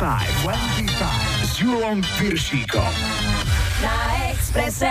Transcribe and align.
25 0.00 1.44
s 1.44 1.60
Julom 1.60 2.00
Piršíkom. 2.16 2.92
Na 3.84 3.92
Expresse. 4.32 4.88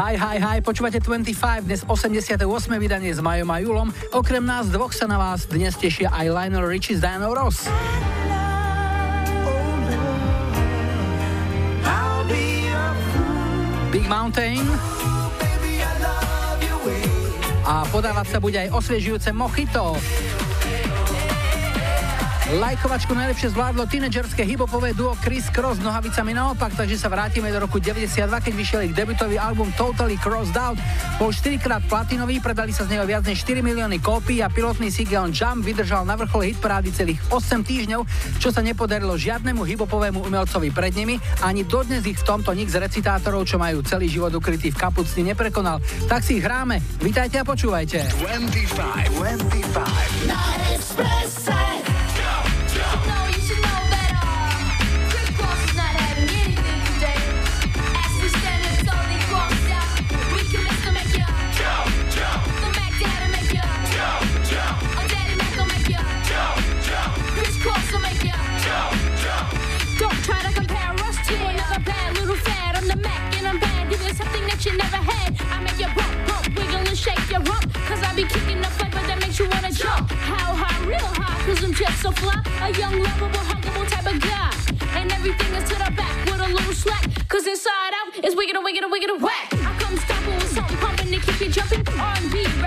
Hi, 0.00 0.16
hi, 0.16 0.40
hi, 0.40 0.56
počúvate 0.64 0.96
25, 0.96 1.68
dnes 1.68 1.84
88. 1.84 2.40
vydanie 2.80 3.12
s 3.12 3.20
Majom 3.20 3.52
a 3.52 3.60
Julom. 3.60 3.92
Okrem 4.16 4.40
nás 4.40 4.72
dvoch 4.72 4.96
sa 4.96 5.04
na 5.04 5.20
vás 5.20 5.44
dnes 5.44 5.76
tešia 5.76 6.08
aj 6.08 6.32
Lionel 6.32 6.64
Richie 6.64 6.96
s 6.96 7.04
Diana 7.04 7.28
Ross. 7.28 7.68
Big 13.92 14.08
Mountain. 14.08 14.64
A 17.68 17.84
podávať 17.92 18.26
sa 18.32 18.38
bude 18.40 18.56
aj 18.56 18.72
osviežujúce 18.72 19.36
Mochito. 19.36 20.00
Lajkovačku 22.44 23.16
najlepšie 23.16 23.56
zvládlo 23.56 23.88
tínedžerské 23.88 24.44
hipopové 24.44 24.92
duo 24.92 25.16
Chris 25.24 25.48
Cross 25.48 25.80
s 25.80 25.84
nohavicami 25.84 26.36
naopak, 26.36 26.76
takže 26.76 27.00
sa 27.00 27.08
vrátime 27.08 27.48
do 27.48 27.56
roku 27.56 27.80
92, 27.80 28.20
keď 28.20 28.52
vyšiel 28.52 28.80
ich 28.84 28.92
debutový 28.92 29.40
album 29.40 29.72
Totally 29.72 30.20
Crossed 30.20 30.52
Out. 30.52 30.76
Bol 31.16 31.32
4 31.32 31.56
krát 31.56 31.80
platinový, 31.88 32.44
predali 32.44 32.68
sa 32.76 32.84
z 32.84 32.92
neho 32.92 33.08
viac 33.08 33.24
než 33.24 33.40
4 33.48 33.64
milióny 33.64 33.96
kópií 33.96 34.44
a 34.44 34.52
pilotný 34.52 34.92
single 34.92 35.32
Jump 35.32 35.64
vydržal 35.64 36.04
na 36.04 36.20
vrchole 36.20 36.52
hitparády 36.52 36.92
celých 36.92 37.24
8 37.32 37.64
týždňov, 37.64 38.04
čo 38.36 38.52
sa 38.52 38.60
nepodarilo 38.60 39.16
žiadnemu 39.16 39.64
hipopovému 39.64 40.28
umelcovi 40.28 40.68
pred 40.68 40.92
nimi, 40.92 41.16
ani 41.40 41.64
dodnes 41.64 42.04
ich 42.04 42.20
v 42.20 42.28
tomto 42.28 42.52
nik 42.52 42.68
z 42.68 42.76
recitátorov, 42.76 43.48
čo 43.48 43.56
majú 43.56 43.80
celý 43.80 44.12
život 44.12 44.36
ukrytý 44.36 44.68
v 44.68 44.76
kapucni, 44.76 45.32
neprekonal. 45.32 45.80
Tak 46.12 46.20
si 46.20 46.36
ich 46.36 46.44
hráme. 46.44 46.84
Vítajte 47.00 47.40
a 47.40 47.44
počúvajte. 47.48 48.04
25, 48.20 49.16
25. 49.16 50.28
Na 50.28 50.40
Expresse. 50.76 51.63
You 73.94 74.06
get 74.06 74.16
something 74.16 74.46
that 74.46 74.64
you 74.64 74.76
never 74.76 74.96
had. 74.96 75.34
I 75.50 75.60
make 75.62 75.78
you 75.78 75.90
bump, 75.94 76.14
bump, 76.26 76.46
wiggle 76.56 76.86
and 76.86 76.96
shake 76.96 77.30
your 77.30 77.40
rump. 77.42 77.72
Cause 77.86 78.02
I 78.02 78.14
be 78.14 78.24
kicking 78.24 78.60
the 78.60 78.68
flavor 78.68 79.02
that 79.06 79.18
makes 79.20 79.38
you 79.38 79.48
wanna 79.48 79.72
jump. 79.72 80.10
How 80.10 80.54
high, 80.54 80.78
real 80.86 81.10
high, 81.18 81.38
cause 81.46 81.62
I'm 81.62 81.74
just 81.74 82.02
so 82.02 82.10
fly. 82.12 82.38
A 82.62 82.70
young, 82.78 82.98
lovable, 82.98 83.44
huggable 83.50 83.86
type 83.88 84.06
of 84.06 84.20
guy. 84.20 84.52
And 84.98 85.12
everything 85.12 85.54
is 85.54 85.68
to 85.70 85.76
the 85.76 85.90
back 85.94 86.14
with 86.26 86.40
a 86.40 86.48
little 86.48 86.72
slack. 86.72 87.04
Cause 87.28 87.46
inside 87.46 87.92
out 88.00 88.24
is 88.24 88.34
wicked 88.36 88.56
and 88.56 88.64
wicked 88.64 88.84
and 88.84 88.92
and 88.92 89.22
whack. 89.22 89.48
I 89.52 89.70
come 89.78 89.96
stopping 89.96 90.34
with 90.34 90.52
something 90.54 90.78
pumping 90.78 91.10
to 91.12 91.18
keep 91.20 91.40
you 91.40 91.50
jumping. 91.50 91.82
R&B, 91.98 92.63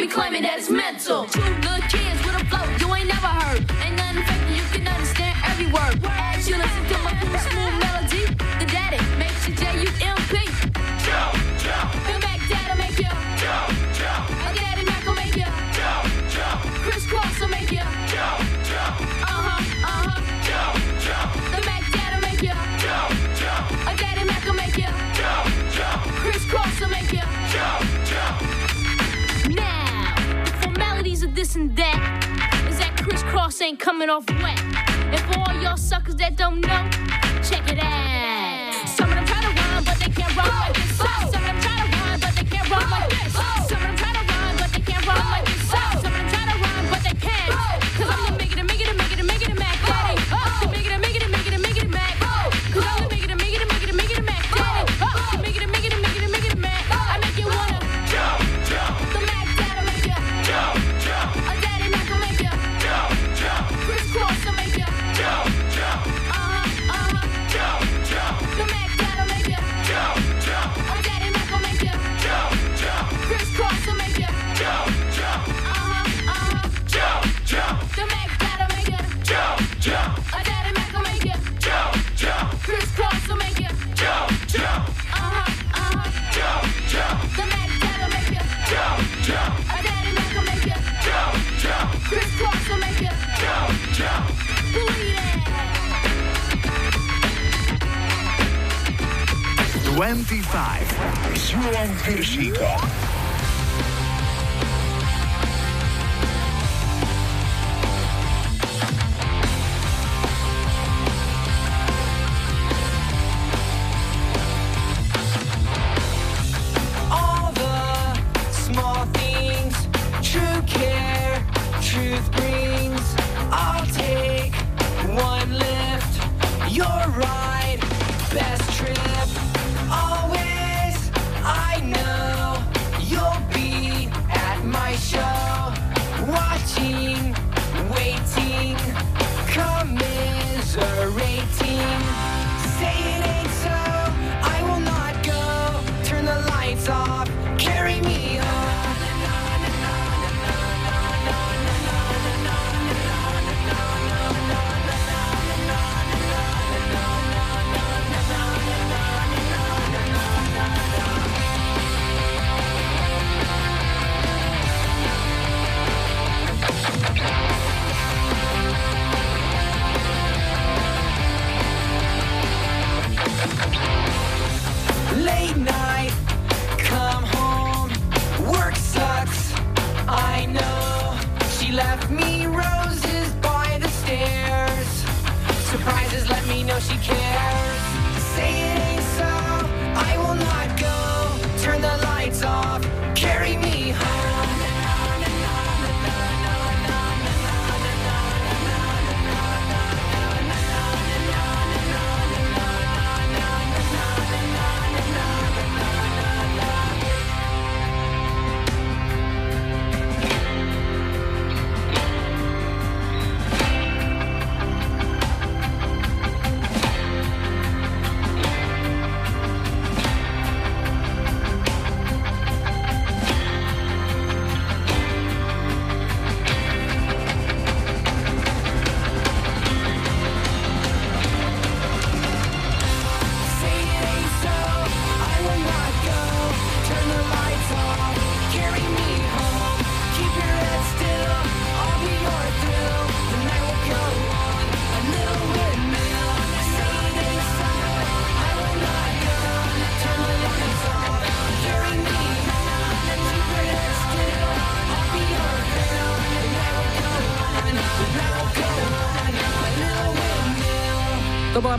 be 0.00 0.06
claiming 0.06 0.42
that 0.42 0.58
it's 0.58 0.70
mental. 0.70 1.26
Two 1.26 1.40
little 1.40 1.80
kids 1.88 2.24
with 2.24 2.34
a 2.34 2.44
flow 2.46 2.89
this 31.40 31.56
and 31.56 31.74
that 31.74 32.66
is 32.68 32.78
that 32.78 32.94
crisscross 33.02 33.62
ain't 33.62 33.80
coming 33.80 34.10
off 34.10 34.28
wet. 34.42 34.60
And 35.10 35.20
for 35.20 35.40
all 35.40 35.62
y'all 35.62 35.78
suckers 35.78 36.16
that 36.16 36.36
don't 36.36 36.60
know, 36.60 36.82
check 37.42 37.64
it 37.72 37.78
out. 37.80 38.86
Some 38.86 39.08
of 39.08 39.14
them 39.14 39.24
try 39.24 39.40
to 39.40 39.48
rhyme, 39.48 39.84
but 39.84 39.96
they 40.00 40.10
can't 40.10 40.36
rhyme 40.36 40.48
like 40.48 40.74
this. 40.74 40.98
Some 40.98 41.24
of 41.24 41.32
them 41.32 41.60
try 41.64 41.76
to 41.80 41.96
rhyme, 41.96 42.20
but 42.20 42.36
they 42.36 42.44
can't 42.44 42.68
rhyme 42.70 42.90
like 42.90 43.08
this. 43.08 43.79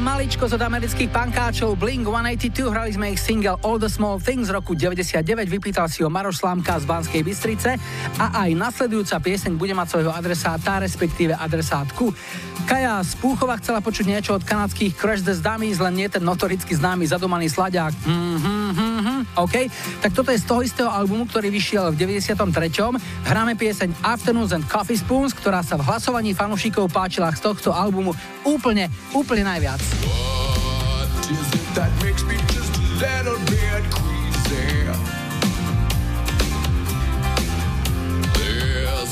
Maličko 0.01 0.50
od 0.50 0.57
amerických 0.57 1.13
pankáčov 1.13 1.77
Blink 1.77 2.09
182, 2.09 2.74
hrali 2.74 2.89
sme 2.89 3.13
ich 3.13 3.21
single 3.21 3.62
All 3.62 3.77
the 3.77 3.86
Small 3.86 4.18
Things 4.18 4.50
z 4.50 4.57
roku 4.57 4.74
99, 4.74 5.45
vypýtal 5.45 5.86
si 5.86 6.01
ho 6.01 6.09
Maroš 6.09 6.42
Slámka 6.42 6.81
z 6.81 6.89
Banskej 6.89 7.21
Bystrice 7.21 7.77
a 8.18 8.25
aj 8.42 8.50
nasledujúca 8.57 9.21
pieseň 9.21 9.62
bude 9.62 9.77
mať 9.77 9.88
svojho 9.94 10.09
adresáta, 10.09 10.81
respektíve 10.81 11.38
adresátku. 11.38 12.09
Kaja 12.65 13.06
z 13.06 13.13
Púchova 13.21 13.62
chcela 13.62 13.77
počuť 13.86 14.06
niečo 14.09 14.33
od 14.33 14.42
kanadských 14.42 14.98
Crash 14.98 15.21
the 15.21 15.38
Dummies, 15.38 15.77
len 15.77 15.94
nie 15.94 16.09
ten 16.09 16.25
notoricky 16.25 16.74
známy 16.74 17.06
zadomaný 17.06 17.53
slaďák. 17.53 17.94
Mm-hmm, 17.94 18.61
mm-hmm, 19.01 19.42
OK, 19.42 19.56
tak 20.00 20.12
toto 20.13 20.30
je 20.30 20.38
z 20.38 20.45
toho 20.45 20.62
istého 20.62 20.89
albumu, 20.94 21.25
ktorý 21.25 21.50
vyšiel 21.50 21.89
v 21.92 22.06
93. 22.06 22.38
Hráme 23.25 23.57
pieseň 23.57 23.89
Afternoons 24.06 24.53
and 24.53 24.65
Coffee 24.69 25.01
Spoons, 25.01 25.33
ktorá 25.33 25.65
sa 25.65 25.75
v 25.81 25.86
hlasovaní 25.89 26.38
fanúšikov 26.38 26.94
páčila 26.94 27.33
z 27.33 27.42
tohto 27.42 27.74
albumu 27.74 28.13
úplne, 28.45 28.94
úplne 29.18 29.42
najviac. 29.42 29.81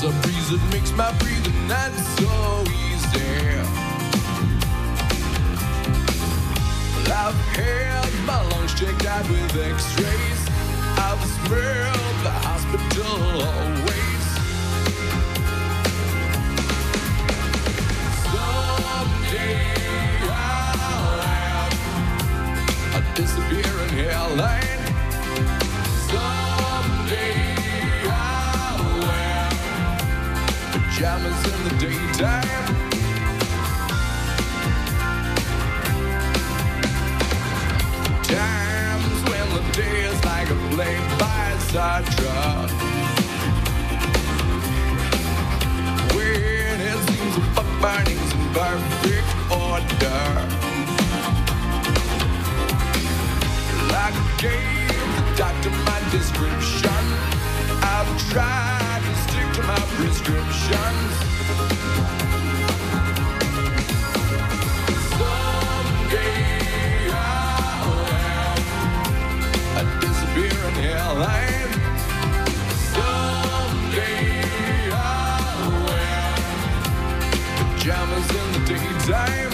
A 0.00 0.08
breeze 0.24 0.48
that 0.48 0.72
makes 0.72 0.92
my 0.92 1.12
breathing 1.20 1.68
not 1.68 1.92
so 2.16 2.64
easy. 2.72 3.69
I've 7.12 7.34
had 7.56 8.12
my 8.24 8.40
lungs 8.50 8.72
checked 8.74 9.04
out 9.04 9.28
with 9.28 9.56
x-rays. 9.56 10.48
I've 10.96 11.20
smelled 11.24 12.16
the 12.22 12.30
hospital 12.30 13.42
always. 13.50 14.24
Someday 18.30 19.58
I'll 20.22 21.20
have 21.26 22.94
a 22.94 23.00
disappearing 23.16 23.94
hairline. 23.98 24.82
Someday 26.10 27.38
I'll 28.06 28.82
wear 29.00 29.50
pajamas 30.72 31.40
in 31.52 31.58
the 31.64 31.72
daytime. 31.86 32.89
Times 38.30 39.22
when 39.28 39.46
the 39.54 39.62
day 39.72 40.04
is 40.04 40.24
like 40.24 40.48
a 40.50 40.54
play 40.70 40.96
by 41.18 41.52
Sartre. 41.70 42.70
When 46.14 46.80
it 46.80 46.98
seems 47.08 47.34
the 47.34 47.42
fuck 47.54 47.70
burning's 47.82 48.32
in 48.32 48.42
perfect 48.54 49.28
order. 49.50 50.22
Like 53.94 54.14
I 54.14 54.36
gave 54.38 55.08
the 55.16 55.24
doctor 55.36 55.70
my 55.70 56.00
description. 56.10 57.04
I've 57.82 58.12
tried 58.30 59.02
to 59.06 59.14
stick 59.24 59.48
to 59.56 59.62
my 59.64 59.80
prescriptions. 59.96 61.89
Jam 77.80 78.12
is 78.12 78.30
in 78.30 78.52
the 78.52 78.60
daytime. 78.66 79.49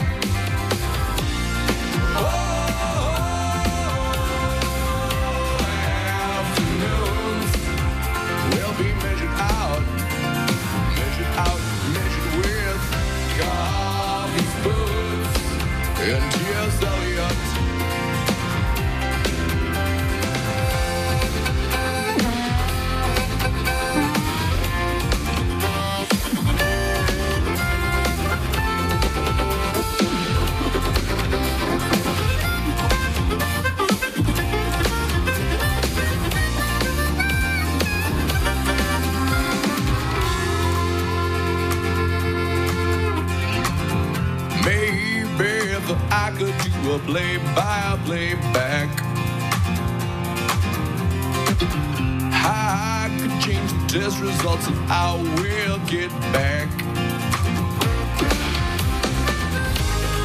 Test 54.00 54.20
results 54.20 54.66
and 54.66 54.76
I 54.90 55.14
will 55.40 55.78
get 55.86 56.10
back. 56.30 56.68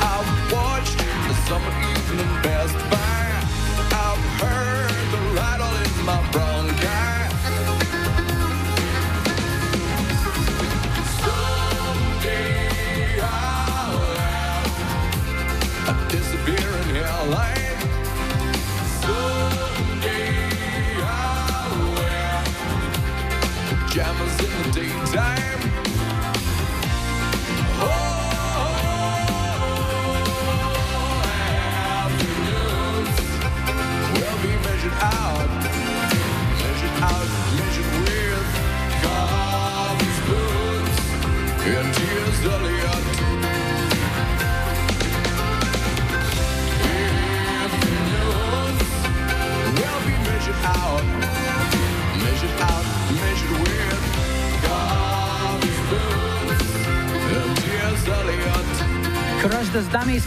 I've 0.04 0.52
watched 0.52 0.98
the 0.98 1.34
summer 1.48 1.91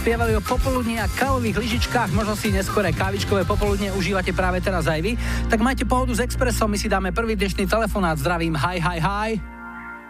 spievali 0.04 0.36
o 0.36 0.44
popoludní 0.44 1.00
a 1.00 1.08
kávových 1.08 1.64
lyžičkách, 1.64 2.12
možno 2.12 2.36
si 2.36 2.52
neskore 2.52 2.92
kávičkové 2.92 3.48
popoludne 3.48 3.88
užívate 3.96 4.36
práve 4.36 4.60
teraz 4.60 4.84
aj 4.84 5.00
vy. 5.00 5.16
Tak 5.48 5.64
majte 5.64 5.88
pohodu 5.88 6.12
s 6.12 6.20
Expressom, 6.20 6.68
my 6.68 6.76
si 6.76 6.92
dáme 6.92 7.08
prvý 7.08 7.32
dnešný 7.40 7.64
telefonát. 7.64 8.20
Zdravím, 8.20 8.52
hi, 8.52 8.76
hi, 8.84 9.00
hi. 9.00 9.30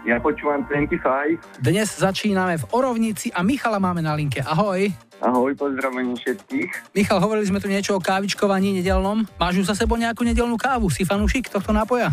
Ja 0.03 0.19
počúvam 0.19 0.67
25. 0.67 1.63
Dnes 1.63 1.95
začíname 1.95 2.59
v 2.59 2.65
Orovnici 2.75 3.31
a 3.31 3.47
Michala 3.47 3.79
máme 3.79 4.03
na 4.03 4.19
linke. 4.19 4.43
Ahoj. 4.43 4.91
Ahoj, 5.23 5.55
pozdravení 5.55 6.19
všetkých. 6.19 6.91
Michal, 6.99 7.23
hovorili 7.23 7.47
sme 7.47 7.63
tu 7.63 7.71
niečo 7.71 7.95
o 7.95 8.03
kávičkovaní 8.03 8.75
nedelnom. 8.75 9.23
Máš 9.39 9.63
už 9.63 9.71
za 9.71 9.79
sebou 9.79 9.95
nejakú 9.95 10.27
nedelnú 10.27 10.59
kávu? 10.59 10.91
Si 10.91 11.07
fanúšik 11.07 11.47
tohto 11.47 11.71
nápoja? 11.71 12.11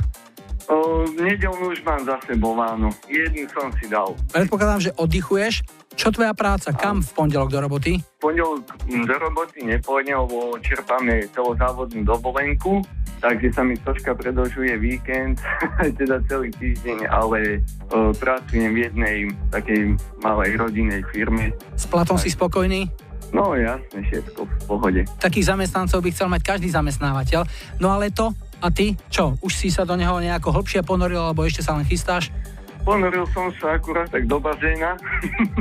O, 0.71 1.03
nedelnú 1.19 1.75
už 1.75 1.83
mám 1.83 1.99
za 2.07 2.15
sebou, 2.23 2.55
áno. 2.55 2.87
Jednu 3.11 3.43
som 3.51 3.67
si 3.75 3.91
dal. 3.91 4.15
Predpokladám, 4.31 4.79
že 4.79 4.91
oddychuješ. 4.95 5.67
Čo 5.99 6.15
tvoja 6.15 6.31
práca? 6.31 6.71
Kam 6.71 7.03
v 7.03 7.11
pondelok 7.11 7.51
do 7.51 7.59
roboty? 7.59 7.99
V 7.99 8.31
pondelok 8.31 8.63
mm, 8.87 9.03
do 9.03 9.15
roboty 9.19 9.67
nepôjdem, 9.67 10.15
lebo 10.15 10.55
čerpáme 10.63 11.27
celozávodnú 11.35 12.07
dovolenku, 12.07 12.79
takže 13.19 13.51
sa 13.51 13.67
mi 13.67 13.75
troška 13.75 14.15
predlžuje 14.15 14.71
víkend, 14.79 15.43
teda 15.99 16.23
celý 16.31 16.55
týždeň, 16.55 17.03
ale 17.11 17.59
o, 17.91 18.15
pracujem 18.15 18.71
v 18.71 18.87
jednej 18.87 19.17
takej 19.51 19.99
malej 20.23 20.55
rodinnej 20.55 21.03
firme. 21.11 21.51
S 21.75 21.83
platom 21.83 22.15
si 22.15 22.31
spokojný? 22.31 22.87
No 23.35 23.55
jasne, 23.59 24.07
všetko 24.07 24.47
v 24.47 24.53
pohode. 24.67 25.01
Takých 25.19 25.55
zamestnancov 25.55 25.99
by 25.99 26.09
chcel 26.15 26.27
mať 26.31 26.41
každý 26.43 26.67
zamestnávateľ. 26.71 27.43
No 27.79 27.91
ale 27.91 28.11
to, 28.11 28.31
a 28.61 28.69
ty, 28.69 28.93
čo? 29.09 29.35
Už 29.41 29.51
si 29.51 29.67
sa 29.67 29.83
do 29.83 29.93
neho 29.93 30.13
nejako 30.15 30.53
hlbšie 30.53 30.81
ponoril, 30.81 31.19
alebo 31.19 31.41
ešte 31.41 31.59
sa 31.59 31.73
len 31.73 31.83
chystáš? 31.83 32.29
Ponoril 32.81 33.29
som 33.29 33.53
sa 33.61 33.77
akurát 33.77 34.09
tak 34.09 34.25
do 34.25 34.41
bazéna, 34.41 34.97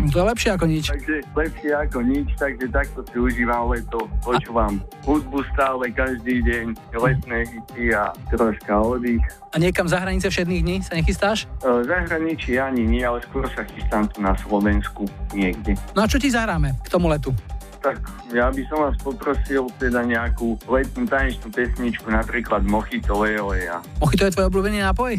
To 0.08 0.16
je 0.16 0.24
lepšie 0.24 0.56
ako 0.56 0.64
nič. 0.64 0.88
takže 0.88 1.20
lepšie 1.36 1.70
ako 1.76 1.98
nič, 2.00 2.28
takže 2.40 2.64
takto 2.72 3.04
si 3.04 3.16
užívam 3.20 3.68
leto. 3.68 4.08
Počúvam 4.24 4.80
hudbu 5.04 5.44
stále 5.52 5.92
každý 5.92 6.40
deň, 6.40 6.66
letné 6.96 7.44
hity 7.44 7.92
a 7.92 8.08
troška 8.32 8.72
oddych. 8.72 9.20
A 9.52 9.60
niekam 9.60 9.84
za 9.84 10.00
hranice 10.00 10.32
všedných 10.32 10.64
dní 10.64 10.76
sa 10.80 10.96
nechystáš? 10.96 11.44
E, 11.60 11.84
Zahraničí 11.84 12.56
ani 12.56 12.88
nie, 12.88 13.04
ale 13.04 13.20
skôr 13.28 13.44
sa 13.52 13.68
chystám 13.68 14.08
tu 14.08 14.24
na 14.24 14.32
Slovensku 14.40 15.04
niekde. 15.36 15.76
No 15.92 16.00
a 16.00 16.08
čo 16.08 16.16
ti 16.16 16.32
zahráme 16.32 16.72
k 16.80 16.88
tomu 16.88 17.12
letu? 17.12 17.36
Tak 17.80 17.96
ja 18.36 18.52
by 18.52 18.62
som 18.68 18.78
vás 18.84 18.96
poprosil 19.00 19.64
teda 19.80 20.04
nejakú 20.04 20.60
letnú 20.68 21.08
tanečnú 21.08 21.48
pesničku, 21.48 22.12
napríklad 22.12 22.60
Mojito 22.68 23.16
Leo 23.16 23.56
ja. 23.56 23.80
Mochy, 23.96 24.20
to 24.20 24.28
je 24.28 24.34
tvoj 24.36 24.52
obľúbený 24.52 24.84
nápoj? 24.84 25.16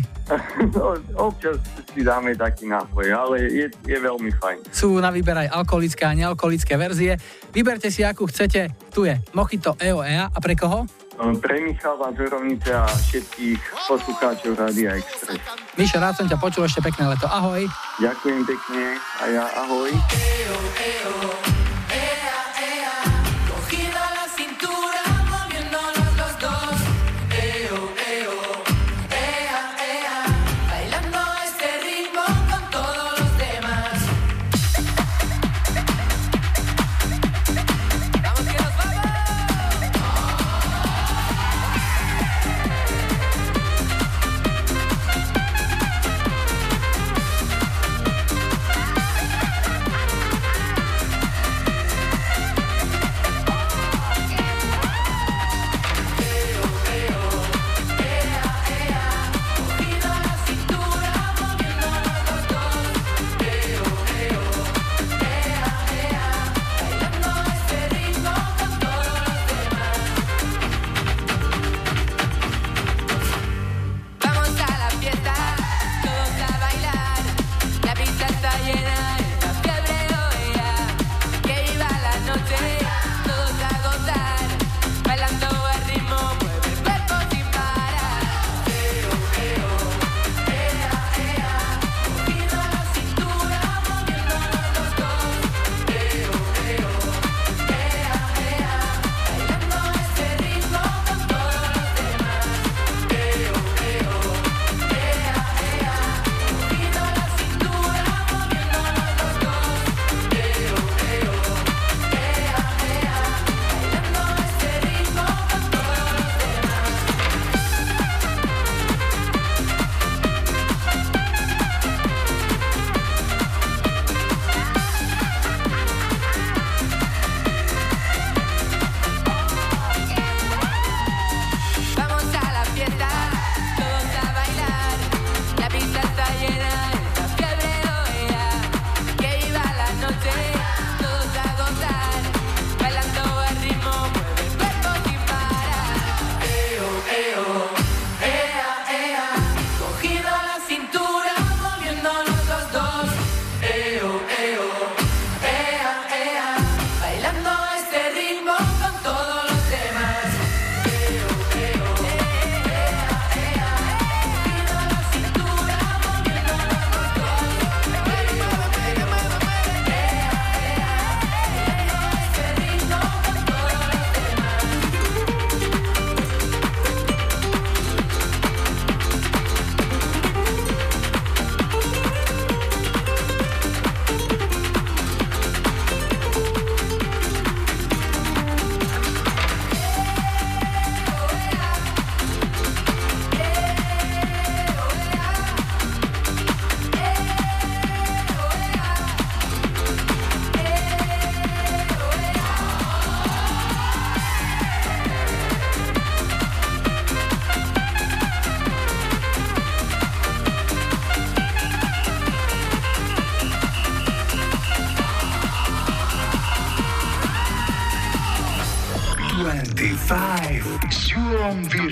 No, 0.72 0.96
občas 1.18 1.58
si 1.92 2.06
dáme 2.06 2.38
taký 2.38 2.70
nápoj, 2.70 3.04
ale 3.12 3.50
je, 3.50 3.66
je 3.84 3.98
veľmi 3.98 4.32
fajn. 4.38 4.70
Sú 4.70 4.94
na 5.02 5.10
výber 5.10 5.36
aj 5.36 5.52
alkoholické 5.52 6.06
a 6.06 6.14
nealkoholické 6.14 6.78
verzie. 6.78 7.18
Vyberte 7.52 7.90
si, 7.90 8.06
akú 8.06 8.30
chcete. 8.30 8.72
Tu 8.94 9.10
je 9.10 9.18
Mojito 9.34 9.76
EOEA. 9.82 10.30
A 10.32 10.38
pre 10.40 10.56
koho? 10.56 10.86
E, 10.86 11.36
Pre 11.42 11.58
Michala 11.66 12.14
Zorovnice 12.16 12.72
a 12.72 12.88
všetkých 12.88 13.60
poslucháčov 13.90 14.56
Rádia 14.56 14.96
Express. 15.02 15.42
Mišo, 15.76 15.98
rád 16.00 16.16
som 16.16 16.30
ťa 16.30 16.38
počul, 16.40 16.64
ešte 16.64 16.80
pekné 16.80 17.12
leto. 17.12 17.28
Ahoj. 17.28 17.68
Ďakujem 18.00 18.42
pekne 18.48 18.86
a 19.20 19.24
ja 19.28 19.46
ahoj. 19.60 19.90
Cogida 19.92 21.61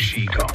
she 0.10 0.26
gone? 0.26 0.49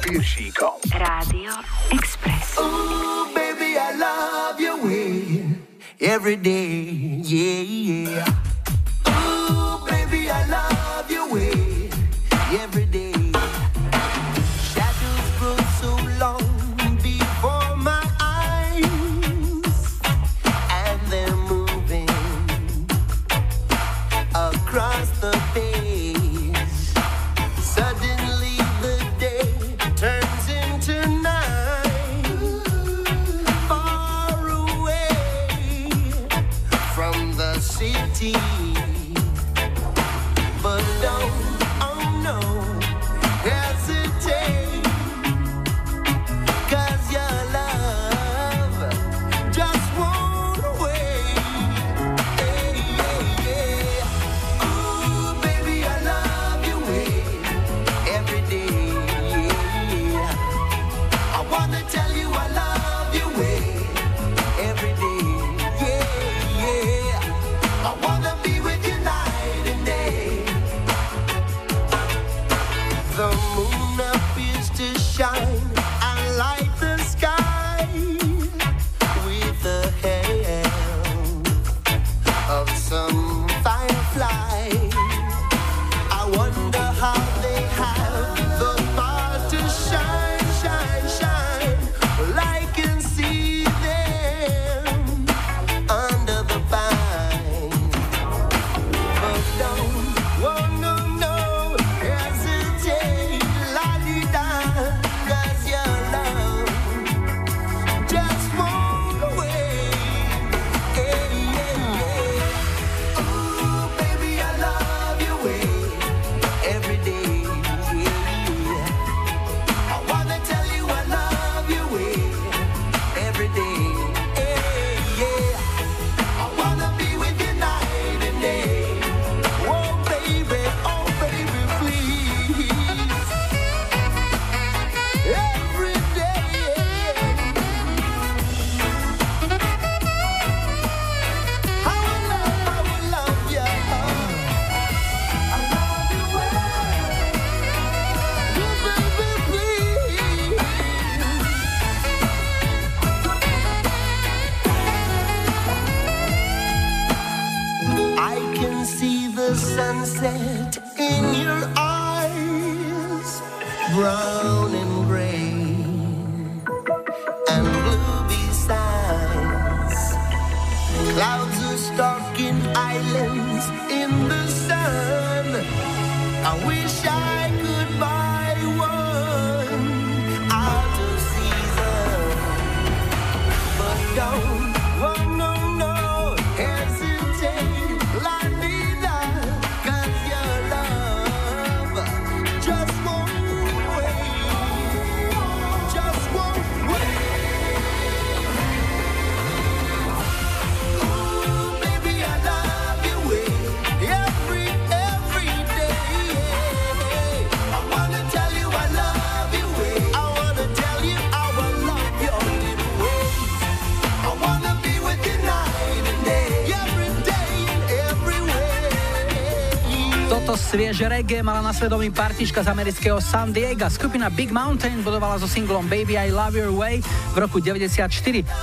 mala 221.45 221.61
na 221.61 221.77
svedomí 221.77 222.09
partička 222.09 222.65
z 222.65 222.73
amerického 222.73 223.21
San 223.21 223.53
Diego. 223.53 223.85
Skupina 223.85 224.33
Big 224.33 224.49
Mountain 224.49 225.05
budovala 225.05 225.37
so 225.37 225.45
singlom 225.45 225.85
Baby 225.85 226.17
I 226.17 226.33
Love 226.33 226.57
Your 226.57 226.73
Way 226.73 227.05
v 227.05 227.37
roku 227.37 227.61
94, 227.61 228.09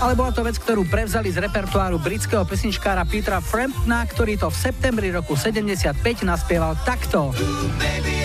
ale 0.03 0.19
bola 0.19 0.35
to 0.35 0.43
vec, 0.43 0.59
ktorú 0.59 0.83
prevzali 0.91 1.31
z 1.31 1.47
repertoáru 1.47 2.03
britského 2.03 2.43
pesničkára 2.43 3.07
Petra 3.07 3.39
Framptona, 3.39 4.03
ktorý 4.11 4.35
to 4.35 4.51
v 4.51 4.57
septembri 4.59 5.15
roku 5.15 5.39
75 5.39 5.95
naspieval 6.27 6.75
takto. 6.83 7.31
Ooh, 7.31 7.71
baby, 7.79 8.23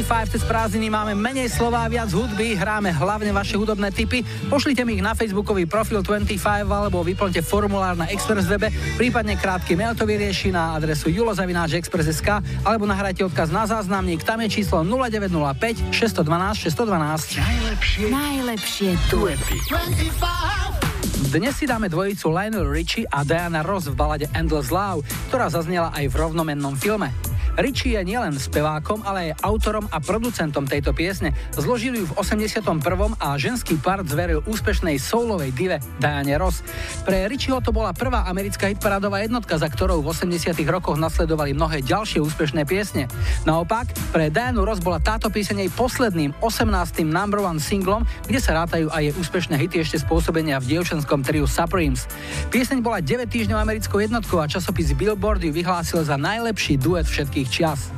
Spotify 0.00 0.24
cez 0.24 0.40
prázdniny 0.48 0.88
máme 0.88 1.12
menej 1.12 1.52
slová 1.52 1.84
viac 1.84 2.08
hudby, 2.08 2.56
hráme 2.56 2.88
hlavne 2.88 3.36
vaše 3.36 3.60
hudobné 3.60 3.92
tipy. 3.92 4.24
Pošlite 4.48 4.80
mi 4.80 4.96
ich 4.96 5.04
na 5.04 5.12
facebookový 5.12 5.68
profil 5.68 6.00
25 6.00 6.40
alebo 6.64 7.04
vyplňte 7.04 7.44
formulár 7.44 8.00
na 8.00 8.08
Express 8.08 8.48
webe, 8.48 8.72
prípadne 8.96 9.36
krátky 9.36 9.76
mail 9.76 9.92
to 9.92 10.08
vyrieši 10.08 10.56
na 10.56 10.72
adresu 10.72 11.12
julozavináčexpress.sk 11.12 12.40
alebo 12.64 12.88
nahrajte 12.88 13.28
odkaz 13.28 13.52
na 13.52 13.68
záznamník, 13.68 14.24
tam 14.24 14.40
je 14.40 14.64
číslo 14.64 14.80
0905 14.88 15.92
612 15.92 16.64
612. 16.64 17.36
Najlepšie, 17.36 18.04
najlepšie 18.08 18.90
duety. 19.12 19.56
25. 19.68 21.28
Dnes 21.28 21.52
si 21.60 21.68
dáme 21.68 21.92
dvojicu 21.92 22.32
Lionel 22.32 22.64
Richie 22.72 23.04
a 23.04 23.20
Diana 23.20 23.60
Ross 23.60 23.84
v 23.84 24.00
balade 24.00 24.32
Endless 24.32 24.72
Love, 24.72 25.04
ktorá 25.28 25.52
zaznela 25.52 25.92
aj 25.92 26.08
v 26.08 26.14
rovnomennom 26.16 26.72
filme. 26.80 27.29
Richie 27.60 28.00
je 28.00 28.08
nielen 28.08 28.40
spevákom, 28.40 29.04
ale 29.04 29.30
aj 29.36 29.44
autorom 29.44 29.84
a 29.92 30.00
producentom 30.00 30.64
tejto 30.64 30.96
piesne. 30.96 31.36
Zložili 31.52 32.00
ju 32.00 32.08
v 32.08 32.16
81. 32.16 32.80
a 33.20 33.28
ženský 33.36 33.76
part 33.76 34.08
zveril 34.08 34.40
úspešnej 34.48 34.96
soulovej 34.96 35.52
dive 35.52 35.76
Diane 36.00 36.40
Ross. 36.40 36.64
Pre 37.04 37.28
Richieho 37.28 37.60
to 37.60 37.68
bola 37.68 37.92
prvá 37.92 38.24
americká 38.32 38.72
hitparádová 38.72 39.20
jednotka, 39.20 39.60
za 39.60 39.68
ktorou 39.68 40.00
v 40.00 40.08
80. 40.16 40.56
rokoch 40.72 40.96
nasledovali 40.96 41.52
mnohé 41.52 41.84
ďalšie 41.84 42.24
úspešné 42.24 42.64
piesne. 42.64 43.12
Naopak, 43.44 43.92
pre 44.08 44.32
Dianu 44.32 44.64
Ross 44.64 44.80
bola 44.80 44.96
táto 44.96 45.28
pieseň 45.28 45.68
jej 45.68 45.70
posledným 45.76 46.32
18. 46.40 46.64
number 47.04 47.44
one 47.44 47.60
singlom, 47.60 48.08
kde 48.24 48.40
sa 48.40 48.56
rátajú 48.56 48.88
aj 48.88 49.04
jej 49.04 49.14
úspešné 49.20 49.54
hity 49.60 49.76
ešte 49.84 50.00
spôsobenia 50.00 50.56
v 50.64 50.76
dievčenskom 50.80 51.20
triu 51.20 51.44
Supremes. 51.44 52.08
Pieseň 52.48 52.80
bola 52.80 53.04
9 53.04 53.28
týždňov 53.28 53.60
americkou 53.60 54.00
jednotkou 54.00 54.40
a 54.40 54.48
časopis 54.48 54.96
Billboard 54.96 55.44
ju 55.44 55.52
vyhlásil 55.52 56.00
za 56.08 56.16
najlepší 56.16 56.80
duet 56.80 57.04
všetkých 57.04 57.49
čias. 57.50 57.90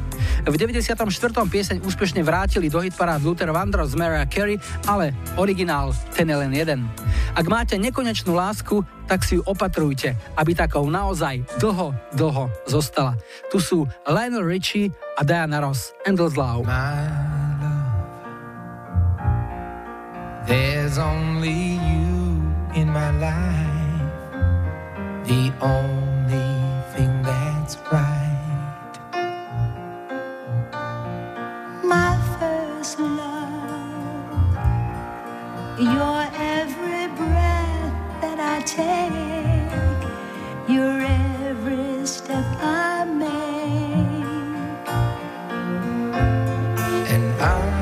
V 0.43 0.55
94. 0.59 0.97
pieseň 1.47 1.87
úspešne 1.87 2.25
vrátili 2.27 2.67
do 2.67 2.83
hitparád 2.83 3.23
Luther 3.23 3.51
Vandross 3.55 3.95
z 3.95 4.01
Mariah 4.01 4.27
Carey, 4.27 4.57
ale 4.91 5.15
originál 5.39 5.95
ten 6.15 6.27
je 6.27 6.37
len 6.37 6.53
jeden. 6.53 6.81
Ak 7.33 7.47
máte 7.47 7.79
nekonečnú 7.79 8.35
lásku, 8.35 8.83
tak 9.07 9.23
si 9.23 9.39
ju 9.39 9.43
opatrujte, 9.47 10.19
aby 10.37 10.53
takou 10.57 10.89
naozaj 10.89 11.45
dlho, 11.63 11.95
dlho 12.17 12.51
zostala. 12.67 13.17
Tu 13.53 13.59
sú 13.61 13.87
Lionel 14.09 14.45
Richie 14.45 14.91
a 15.17 15.23
Diana 15.23 15.63
Ross, 15.63 15.95
Endless 16.05 16.35
Love. 16.35 16.67
There's 20.43 20.99
only 20.99 21.79
you 21.79 22.43
in 22.75 22.91
my 22.91 23.15
life, 23.23 24.11
the 25.25 25.55
only 25.63 26.12
my 31.93 32.17
first 32.41 32.99
love. 32.99 34.57
Your 35.79 36.21
every 36.57 37.07
breath 37.21 37.95
that 38.23 38.39
I 38.55 38.57
take, 38.79 39.73
your 40.75 40.97
every 41.03 42.07
step 42.07 42.47
I 42.61 43.05
make. 43.05 44.87
And 47.15 47.27
I, 47.43 47.82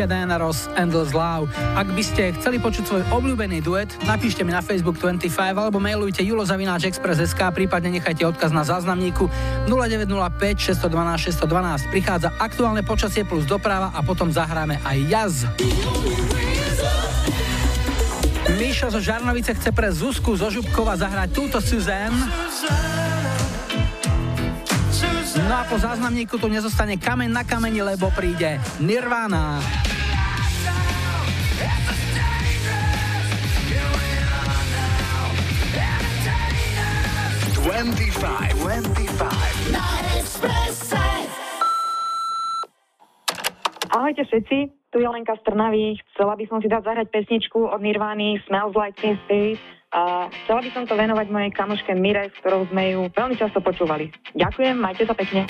Ďalšia 0.00 0.16
Diana 0.16 0.40
Ross, 0.40 0.64
Endless 0.80 1.12
Love. 1.12 1.52
Ak 1.76 1.84
by 1.92 2.00
ste 2.00 2.32
chceli 2.40 2.56
počuť 2.56 2.88
svoj 2.88 3.02
obľúbený 3.12 3.60
duet, 3.60 3.92
napíšte 4.08 4.40
mi 4.40 4.48
na 4.48 4.64
Facebook 4.64 4.96
25 4.96 5.28
alebo 5.52 5.76
mailujte 5.76 6.24
julozavináčexpress.sk, 6.24 7.36
prípadne 7.52 8.00
nechajte 8.00 8.24
odkaz 8.24 8.48
na 8.48 8.64
záznamníku 8.64 9.28
0905 9.68 10.88
612 10.88 11.36
612. 11.44 11.92
Prichádza 11.92 12.32
aktuálne 12.40 12.80
počasie 12.80 13.28
plus 13.28 13.44
doprava 13.44 13.92
a 13.92 14.00
potom 14.00 14.32
zahráme 14.32 14.80
aj 14.88 14.98
jaz. 15.04 15.34
Míšo 18.56 18.88
zo 18.88 19.04
Žarnovice 19.04 19.52
chce 19.52 19.68
pre 19.68 19.92
Zuzku 19.92 20.32
zo 20.32 20.48
Žubkova 20.48 20.96
zahrať 20.96 21.28
túto 21.28 21.60
Suzanne. 21.60 22.24
No 25.50 25.58
a 25.58 25.66
po 25.66 25.74
záznamníku 25.82 26.38
tu 26.38 26.46
nezostane 26.46 26.94
kameň 26.94 27.26
na 27.34 27.42
kameni, 27.42 27.82
lebo 27.82 28.06
príde 28.14 28.62
Nirvana. 28.78 29.58
25, 37.66 37.66
25. 37.66 39.26
Ahojte 43.90 44.22
všetci, 44.30 44.58
tu 44.94 45.02
je 45.02 45.08
Lenka 45.10 45.34
z 45.34 45.42
Trnavy. 45.50 45.98
Chcela 46.14 46.38
by 46.38 46.46
som 46.46 46.62
si 46.62 46.70
dať 46.70 46.86
zahrať 46.86 47.10
pesničku 47.10 47.58
od 47.58 47.82
Nirvany 47.82 48.38
Smells 48.46 48.78
Like 48.78 49.02
Teen 49.02 49.18
Spirit 49.26 49.58
a 49.90 50.30
chcela 50.30 50.62
by 50.62 50.70
som 50.70 50.84
to 50.86 50.94
venovať 50.94 51.26
mojej 51.34 51.50
kamoške 51.50 51.92
Mire, 51.98 52.30
s 52.30 52.36
ktorou 52.42 52.66
sme 52.70 52.94
ju 52.94 53.00
veľmi 53.10 53.34
často 53.34 53.58
počúvali. 53.58 54.14
Ďakujem, 54.38 54.78
majte 54.78 55.02
sa 55.06 55.14
pekne. 55.18 55.46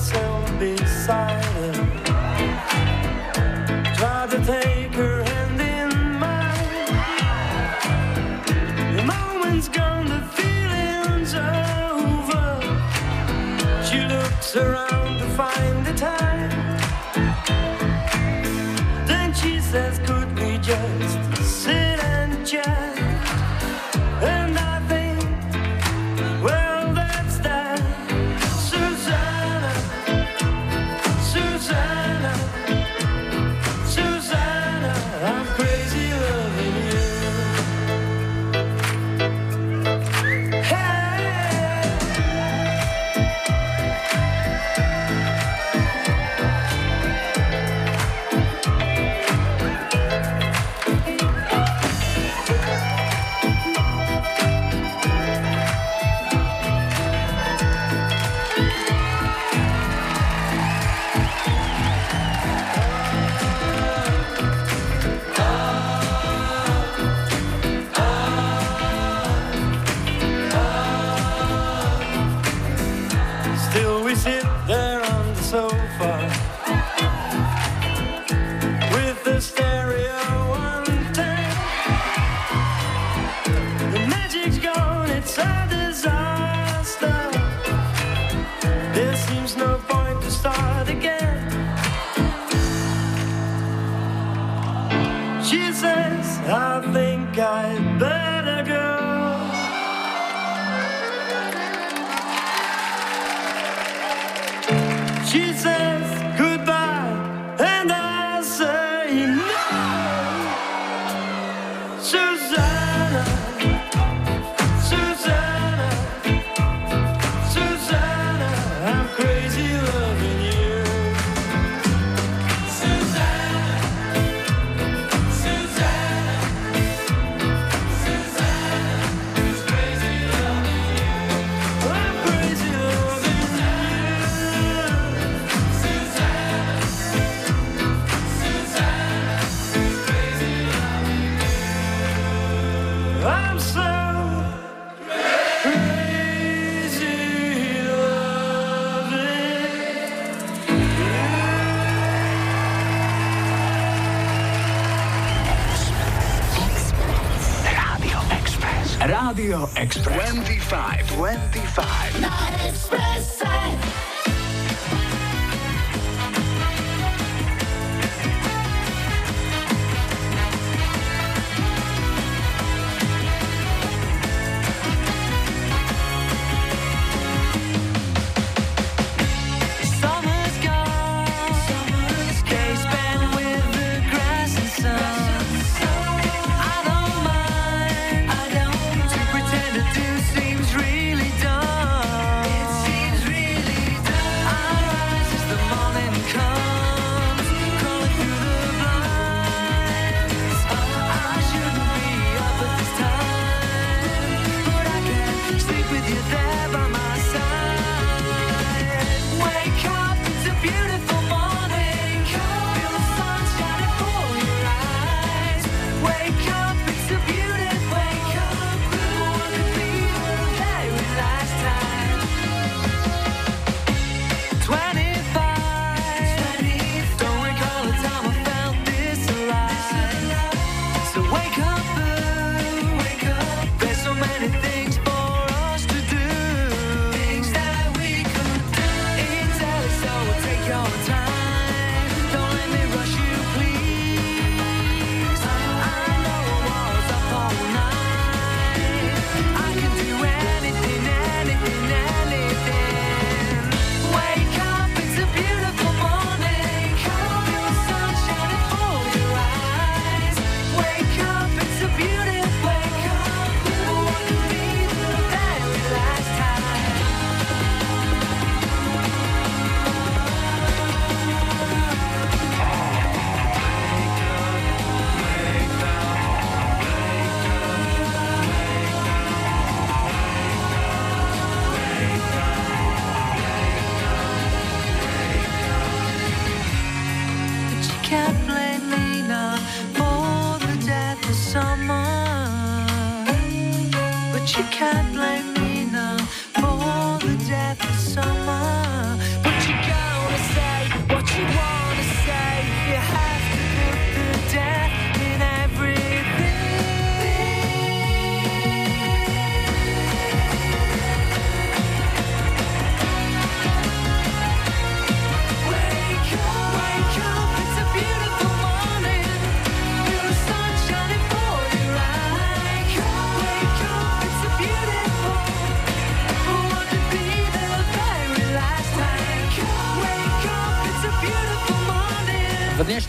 Myself 0.00 0.58
beside 0.58 1.44
her. 1.44 1.72
Try 3.96 4.26
to 4.30 4.44
take 4.46 4.79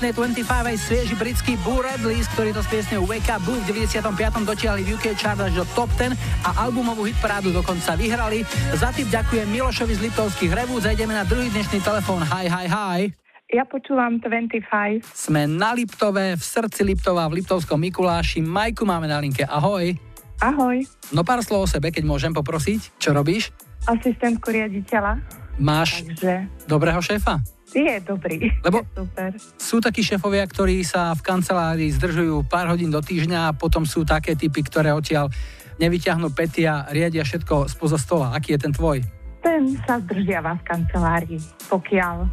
dnešnej 0.02 0.42
25 0.42 0.66
aj 0.74 0.78
svieži 0.82 1.14
britský 1.14 1.54
Boo 1.62 1.78
Radleys, 1.78 2.26
ktorý 2.34 2.58
to 2.58 2.66
s 2.66 2.68
piesňou 2.74 3.06
Wake 3.06 3.30
Up 3.30 3.38
Boo 3.46 3.54
v 3.62 3.70
95. 3.86 4.02
dotiahli 4.50 4.82
v 4.82 4.98
UK 4.98 5.14
chart 5.14 5.38
až 5.38 5.62
do 5.62 5.66
top 5.78 5.94
10 5.94 6.18
a 6.42 6.50
albumovú 6.66 7.06
hitparádu 7.06 7.54
dokonca 7.54 7.94
vyhrali. 7.94 8.42
Za 8.74 8.90
tým 8.98 9.06
ďakujem 9.14 9.46
Milošovi 9.46 9.94
z 9.94 10.02
Liptovských 10.10 10.58
revúd. 10.58 10.90
Zajdeme 10.90 11.14
na 11.14 11.22
druhý 11.22 11.54
dnešný 11.54 11.86
telefón. 11.86 12.26
Hi, 12.34 12.50
hi, 12.50 12.66
hi. 12.66 13.14
Ja 13.54 13.62
počúvam 13.70 14.18
25. 14.18 15.06
Sme 15.06 15.46
na 15.46 15.78
Liptove, 15.78 16.34
v 16.34 16.42
srdci 16.42 16.82
Liptova, 16.82 17.30
v 17.30 17.46
Liptovskom 17.46 17.78
Mikuláši. 17.78 18.42
Majku 18.42 18.82
máme 18.90 19.06
na 19.06 19.22
linke. 19.22 19.46
Ahoj. 19.46 19.94
Ahoj, 20.42 20.82
No 21.14 21.22
pár 21.22 21.46
slov 21.46 21.70
o 21.70 21.70
sebe, 21.70 21.94
keď 21.94 22.10
môžem 22.10 22.34
poprosiť. 22.34 22.98
Čo 22.98 23.14
robíš? 23.14 23.54
asistentku 23.86 24.50
riaditeľa. 24.50 25.22
Máš 25.62 26.02
Takže 26.10 26.50
dobrého 26.66 27.02
šéfa? 27.06 27.61
Je 27.72 27.96
dobrý. 28.04 28.52
Lebo 28.62 28.84
Super. 28.92 29.32
sú 29.56 29.80
takí 29.80 30.04
šéfovia, 30.04 30.44
ktorí 30.44 30.84
sa 30.84 31.16
v 31.16 31.22
kancelárii 31.24 31.92
zdržujú 31.96 32.44
pár 32.48 32.68
hodín 32.72 32.92
do 32.92 33.00
týždňa 33.00 33.52
a 33.52 33.56
potom 33.56 33.88
sú 33.88 34.04
také 34.04 34.36
typy, 34.36 34.62
ktoré 34.64 34.92
odtiaľ 34.92 35.32
nevyťahnú 35.80 36.30
pety 36.36 36.68
a 36.70 36.86
riadia 36.92 37.26
všetko 37.26 37.72
spoza 37.72 37.98
stola. 37.98 38.36
Aký 38.36 38.54
je 38.54 38.62
ten 38.62 38.74
tvoj? 38.76 39.02
Ten 39.42 39.74
sa 39.88 39.98
zdržiava 39.98 40.62
v 40.62 40.64
kancelárii. 40.68 41.42
Pokiaľ 41.66 42.16
e, 42.22 42.30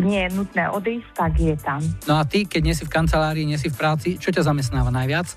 nie 0.00 0.24
je 0.24 0.30
nutné 0.32 0.64
odísť, 0.72 1.08
tak 1.12 1.32
je 1.36 1.54
tam. 1.60 1.84
No 2.08 2.16
a 2.16 2.24
ty, 2.24 2.48
keď 2.48 2.62
nie 2.64 2.72
si 2.72 2.88
v 2.88 2.94
kancelárii, 2.94 3.44
nie 3.44 3.60
si 3.60 3.68
v 3.68 3.76
práci, 3.76 4.16
čo 4.16 4.32
ťa 4.32 4.48
zamestnáva 4.48 4.88
najviac? 4.88 5.28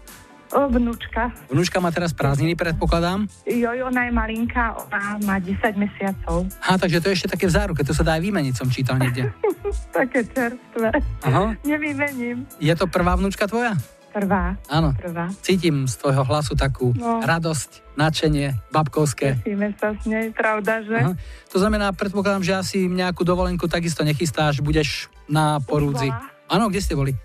O, 0.54 0.70
vnúčka. 0.70 1.34
Vnúčka 1.50 1.82
má 1.82 1.90
teraz 1.90 2.14
prázdniny, 2.14 2.54
predpokladám. 2.54 3.26
Joj, 3.44 3.90
ona 3.90 4.06
je 4.06 4.12
malinká, 4.14 4.78
ona 4.78 5.18
má 5.22 5.42
10 5.42 5.58
mesiacov. 5.74 6.46
Aha, 6.62 6.78
takže 6.78 7.02
to 7.02 7.10
je 7.10 7.16
ešte 7.18 7.34
také 7.34 7.50
v 7.50 7.54
záruke, 7.54 7.82
to 7.82 7.90
sa 7.90 8.06
dá 8.06 8.16
aj 8.16 8.24
vymeniť, 8.24 8.54
som 8.54 8.70
čítal 8.70 9.02
niekde. 9.02 9.34
Také 9.90 10.22
čerstvé. 10.24 10.94
Aha. 11.26 11.58
Nevymením. 11.66 12.46
Je 12.62 12.74
to 12.78 12.86
prvá 12.86 13.18
vnúčka 13.18 13.50
tvoja? 13.50 13.74
Prvá. 14.14 14.54
Áno. 14.70 14.94
Prvá. 14.94 15.26
Cítim 15.42 15.90
z 15.90 15.98
tvojho 15.98 16.22
hlasu 16.22 16.54
takú 16.54 16.94
No. 16.94 17.18
radosť, 17.26 17.98
nadšenie, 17.98 18.54
babkovské. 18.70 19.42
Tešíme 19.42 19.74
sa 19.82 19.98
s 19.98 20.06
nej, 20.06 20.30
pravda, 20.30 20.86
že? 20.86 20.98
Aha. 21.02 21.14
To 21.50 21.58
znamená, 21.58 21.90
predpokladám, 21.98 22.46
že 22.46 22.54
asi 22.54 22.78
nejakú 22.86 23.26
dovolenku 23.26 23.66
takisto 23.66 24.06
nechystáš, 24.06 24.62
budeš 24.62 25.10
na 25.26 25.58
porúdzi. 25.58 26.14
Áno, 26.46 26.70
kde 26.70 26.86
ste 26.86 26.94
boli? 26.94 27.18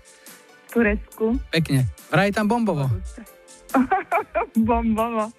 Turecku. 0.69 1.37
Pekne. 1.49 1.89
Vraj 2.13 2.29
tam 2.33 2.45
bombovo. 2.45 2.85
bombovo. 4.69 5.29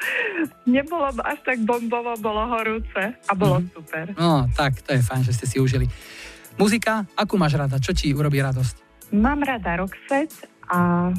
Nebolo 0.67 1.11
až 1.23 1.39
tak 1.43 1.59
bombovo, 1.67 2.15
bolo 2.19 2.43
horúce 2.51 3.15
a 3.15 3.33
bolo 3.35 3.63
super. 3.75 4.15
No, 4.15 4.47
tak, 4.55 4.83
to 4.83 4.95
je 4.95 5.03
fajn, 5.03 5.23
že 5.27 5.35
ste 5.35 5.47
si 5.47 5.57
užili. 5.59 5.87
Muzika, 6.59 7.07
akú 7.17 7.41
máš 7.41 7.57
rada? 7.57 7.81
Čo 7.81 7.95
ti 7.97 8.13
urobí 8.13 8.39
radosť? 8.43 8.75
Mám 9.17 9.43
rada 9.43 9.81
Roxette 9.83 10.47
a 10.71 11.11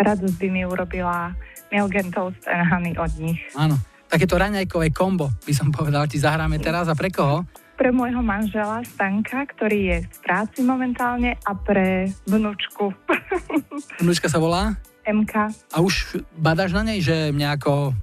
radosť 0.00 0.36
by 0.40 0.48
mi 0.48 0.62
urobila 0.64 1.36
Milk 1.72 1.92
and 1.96 2.12
Toast 2.12 2.40
and 2.48 2.64
Honey 2.70 2.94
od 2.96 3.12
nich. 3.20 3.40
Áno. 3.56 3.76
Takéto 4.06 4.38
raňajkové 4.38 4.94
kombo, 4.94 5.34
by 5.42 5.50
som 5.50 5.74
povedal, 5.74 6.06
ti 6.06 6.22
zahráme 6.22 6.62
teraz. 6.62 6.86
A 6.86 6.94
pre 6.94 7.10
koho? 7.10 7.42
Pre 7.76 7.92
môjho 7.92 8.24
manžela 8.24 8.80
Stanka, 8.88 9.44
ktorý 9.52 9.78
je 9.84 9.96
v 10.08 10.18
práci 10.24 10.64
momentálne 10.64 11.36
a 11.44 11.52
pre 11.52 12.08
vnúčku 12.24 12.96
Vnúčka 14.02 14.32
sa 14.32 14.40
volá? 14.40 14.80
MK. 15.06 15.34
A 15.70 15.78
už 15.84 16.18
badáš 16.34 16.74
na 16.74 16.82
nej, 16.82 16.98
že 16.98 17.30
nejako 17.30 17.94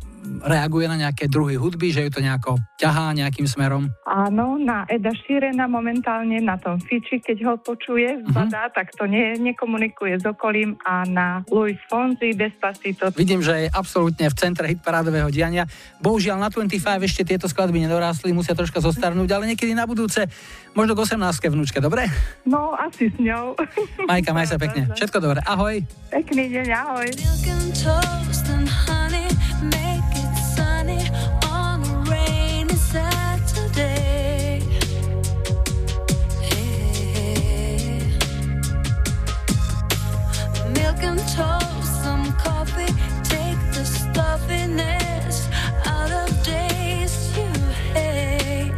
reaguje 0.43 0.85
na 0.87 0.97
nejaké 0.99 1.27
druhy 1.27 1.59
hudby, 1.59 1.91
že 1.91 2.07
ju 2.07 2.09
to 2.09 2.23
nejako 2.23 2.59
ťahá 2.79 3.11
nejakým 3.15 3.47
smerom? 3.47 3.91
Áno, 4.07 4.59
na 4.59 4.87
Eda 4.87 5.11
Šírena 5.11 5.67
momentálne 5.67 6.39
na 6.39 6.55
tom 6.59 6.79
fiči, 6.79 7.19
keď 7.19 7.37
ho 7.47 7.53
počuje, 7.59 8.23
zbadá, 8.31 8.71
tak 8.71 8.91
to 8.95 9.07
ne, 9.07 9.35
nekomunikuje 9.39 10.19
s 10.19 10.25
okolím 10.27 10.75
a 10.83 11.03
na 11.07 11.27
Luis 11.51 11.79
Fonzi, 11.87 12.35
Despacito. 12.35 13.11
Vidím, 13.15 13.43
že 13.43 13.67
je 13.67 13.69
absolútne 13.71 14.27
v 14.27 14.35
centre 14.35 14.65
hitparádového 14.71 15.29
diania. 15.31 15.67
Bohužiaľ 15.99 16.39
na 16.39 16.49
25 16.51 16.79
ešte 17.03 17.23
tieto 17.23 17.47
skladby 17.47 17.83
nedorástli, 17.83 18.35
musia 18.35 18.55
troška 18.55 18.79
zostarnúť, 18.79 19.29
ale 19.31 19.51
niekedy 19.53 19.75
na 19.75 19.87
budúce, 19.87 20.27
možno 20.75 20.95
k 20.95 21.03
18 21.07 21.53
vnúčke, 21.53 21.79
dobre? 21.83 22.07
No, 22.47 22.75
asi 22.75 23.11
s 23.11 23.17
ňou. 23.19 23.55
Majka, 24.09 24.31
maj 24.31 24.47
sa 24.49 24.57
pekne. 24.59 24.89
Všetko 24.97 25.17
dobre. 25.19 25.39
Ahoj. 25.43 25.83
Pekný 26.11 26.49
deň, 26.51 26.67
ahoj. 26.73 27.07
toast, 41.35 42.03
some 42.03 42.31
coffee. 42.33 42.91
Take 43.23 43.59
the 43.73 43.85
stuffiness 43.85 45.47
out 45.85 46.11
of 46.11 46.43
days 46.43 47.13
you 47.37 47.49
hate. 47.93 48.73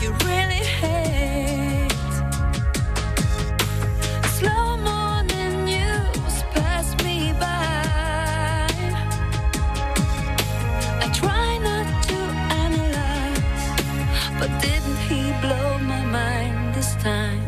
You 0.00 0.10
really 0.28 0.64
hate. 0.82 1.90
Slow 4.38 4.76
morning 4.76 5.64
news 5.64 6.34
pass 6.54 6.86
me 7.04 7.32
by. 7.40 8.68
I 11.04 11.08
try 11.12 11.58
not 11.58 11.86
to 12.08 12.18
analyze, 12.64 13.64
but 14.38 14.50
didn't 14.60 14.98
he 15.08 15.32
blow 15.40 15.78
my 15.78 16.02
mind 16.06 16.74
this 16.74 16.94
time? 16.96 17.42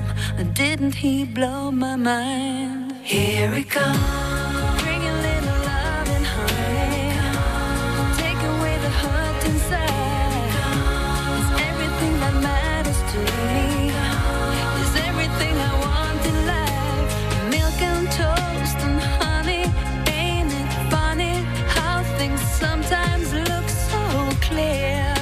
Didn't 0.55 0.95
he 0.95 1.25
blow 1.25 1.71
my 1.71 1.97
mind? 1.97 2.86
Here 3.07 3.55
it 3.55 3.71
comes. 3.71 4.83
Bring 4.83 5.01
a 5.01 5.15
little 5.27 5.59
love 5.71 6.09
and 6.17 6.27
honey. 6.27 7.15
Take 8.19 8.43
away 8.53 8.77
the 8.83 8.91
hurt 8.91 9.45
inside. 9.47 10.51
It's 11.39 11.53
everything 11.71 12.15
that 12.19 12.35
matters 12.43 13.01
to 13.13 13.19
me. 13.47 13.95
It's 14.81 14.97
everything 15.07 15.55
I 15.57 15.73
want 15.87 16.23
in 16.27 16.39
life. 16.51 17.13
Milk 17.55 17.81
and 17.81 18.11
toast 18.11 18.79
and 18.89 18.99
honey. 19.01 19.65
Ain't 20.11 20.53
it 20.53 20.71
funny 20.91 21.35
how 21.69 22.03
things 22.19 22.41
sometimes 22.41 23.33
look 23.33 23.69
so 23.69 24.03
clear 24.49 25.15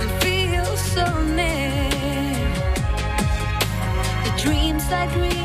and 0.00 0.10
feel 0.24 0.66
so 0.76 1.06
near? 1.38 1.88
The 4.24 4.32
dreams 4.42 4.82
I 4.90 5.06
dream. 5.14 5.41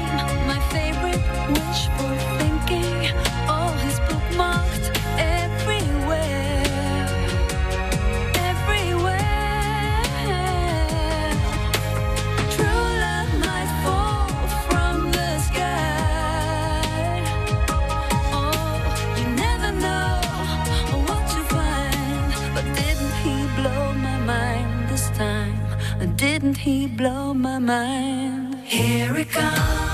he 26.67 26.85
blow 26.85 27.33
my 27.33 27.59
mind. 27.59 28.55
Here 28.65 29.15
it 29.15 29.29
comes. 29.29 29.86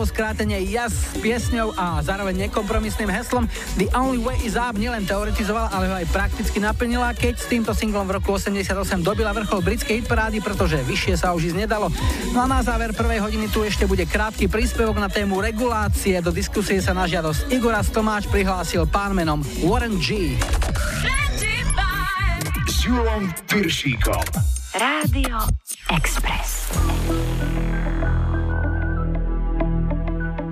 Alebo 0.00 0.16
skrátenie 0.16 0.64
Jas 0.72 0.96
s 0.96 1.20
piesňou 1.20 1.76
a 1.76 2.00
zároveň 2.00 2.48
nekompromisným 2.48 3.12
heslom 3.12 3.44
The 3.76 3.92
Only 3.92 4.16
Way 4.24 4.48
is 4.48 4.56
Up 4.56 4.72
nielen 4.80 5.04
teoretizovala, 5.04 5.68
ale 5.68 5.92
ho 5.92 5.94
aj 6.00 6.08
prakticky 6.08 6.56
naplnila, 6.56 7.12
keď 7.12 7.36
s 7.36 7.44
týmto 7.44 7.76
singlom 7.76 8.08
v 8.08 8.16
roku 8.16 8.32
88 8.32 8.80
dobila 9.04 9.36
vrchol 9.36 9.60
britskej 9.60 10.00
hitparády, 10.00 10.40
pretože 10.40 10.80
vyššie 10.88 11.20
sa 11.20 11.36
už 11.36 11.52
ísť 11.52 11.68
nedalo. 11.68 11.92
No 12.32 12.40
a 12.40 12.48
na 12.48 12.64
záver 12.64 12.96
prvej 12.96 13.20
hodiny 13.28 13.52
tu 13.52 13.60
ešte 13.60 13.84
bude 13.84 14.08
krátky 14.08 14.48
príspevok 14.48 14.96
na 14.96 15.12
tému 15.12 15.36
regulácie. 15.36 16.16
Do 16.24 16.32
diskusie 16.32 16.80
sa 16.80 16.96
na 16.96 17.04
žiadosť 17.04 17.52
Igora 17.52 17.84
Stomáč 17.84 18.24
prihlásil 18.32 18.88
pán 18.88 19.12
menom 19.12 19.44
Warren 19.60 20.00
G. 20.00 20.32
Julom 22.88 23.28
Piršíkom. 23.52 24.24
Rádio 24.72 25.59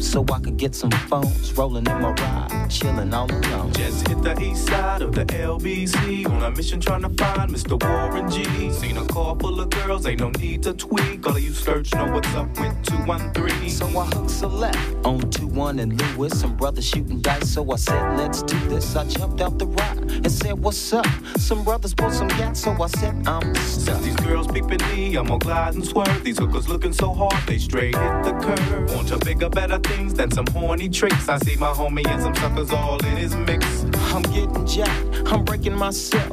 so 0.00 0.24
I 0.32 0.38
could 0.40 0.56
get 0.56 0.74
some 0.74 0.90
phones. 0.90 1.52
Rolling 1.54 1.86
in 1.86 2.00
my 2.00 2.12
ride, 2.12 2.68
chilling 2.70 3.12
all 3.12 3.30
alone. 3.30 3.72
Just 3.72 4.08
hit 4.08 4.22
the 4.22 4.40
east 4.40 4.66
side 4.66 5.02
of 5.02 5.14
the 5.14 5.24
LBC 5.26 6.28
on 6.28 6.42
a 6.42 6.50
mission 6.50 6.80
trying 6.80 7.02
to 7.02 7.10
find 7.10 7.50
Mr. 7.50 7.82
Warren 7.82 8.30
G. 8.30 8.70
Seen 8.70 8.96
a 8.96 9.04
car 9.06 9.36
full 9.38 9.60
of 9.60 9.70
girls, 9.70 10.06
ain't 10.06 10.20
no 10.20 10.30
need 10.30 10.62
to 10.64 10.74
tweak. 10.74 11.26
All 11.26 11.36
of 11.36 11.42
you 11.42 11.52
search 11.52 11.94
know 11.94 12.12
what's 12.12 12.34
up 12.34 12.48
with 12.58 12.74
213. 12.84 13.70
So 13.70 13.86
I 13.86 14.06
hooked 14.06 14.42
a 14.42 14.48
left 14.48 14.93
on 15.04 15.20
2-1 15.20 15.80
and 15.80 16.00
Lewis. 16.00 16.40
Some 16.40 16.56
brothers 16.56 16.86
shooting 16.86 17.20
dice, 17.20 17.50
so 17.50 17.70
I 17.70 17.76
said, 17.76 18.16
let's 18.16 18.42
do 18.42 18.58
this. 18.68 18.96
I 18.96 19.06
jumped 19.06 19.40
out 19.40 19.58
the 19.58 19.66
ride 19.66 19.98
and 19.98 20.30
said, 20.30 20.58
what's 20.58 20.92
up? 20.92 21.06
Some 21.38 21.64
brothers 21.64 21.94
bought 21.94 22.12
some 22.12 22.28
gas, 22.28 22.60
so 22.60 22.72
I 22.82 22.86
said, 22.86 23.26
I'm 23.26 23.54
stuck. 23.56 24.00
These 24.02 24.16
girls 24.16 24.46
peeping 24.46 24.82
me, 24.88 25.16
I'm 25.16 25.26
gonna 25.26 25.38
glide 25.38 25.74
and 25.74 25.84
swerve. 25.84 26.24
These 26.24 26.38
hookers 26.38 26.68
looking 26.68 26.92
so 26.92 27.12
hard, 27.12 27.36
they 27.46 27.58
straight 27.58 27.96
hit 27.96 28.24
the 28.24 28.32
curve. 28.42 28.94
Want 28.94 29.08
to 29.08 29.18
bigger, 29.18 29.48
better 29.48 29.78
things 29.78 30.14
than 30.14 30.30
some 30.30 30.46
horny 30.48 30.88
tricks. 30.88 31.28
I 31.28 31.38
see 31.38 31.56
my 31.56 31.72
homie 31.72 32.06
and 32.06 32.22
some 32.22 32.34
suckers 32.34 32.70
all 32.70 33.04
in 33.04 33.16
his 33.16 33.34
mix. 33.36 33.84
I'm 34.12 34.22
getting 34.22 34.66
jacked, 34.66 35.22
I'm 35.26 35.44
breaking 35.44 35.76
myself. 35.76 36.32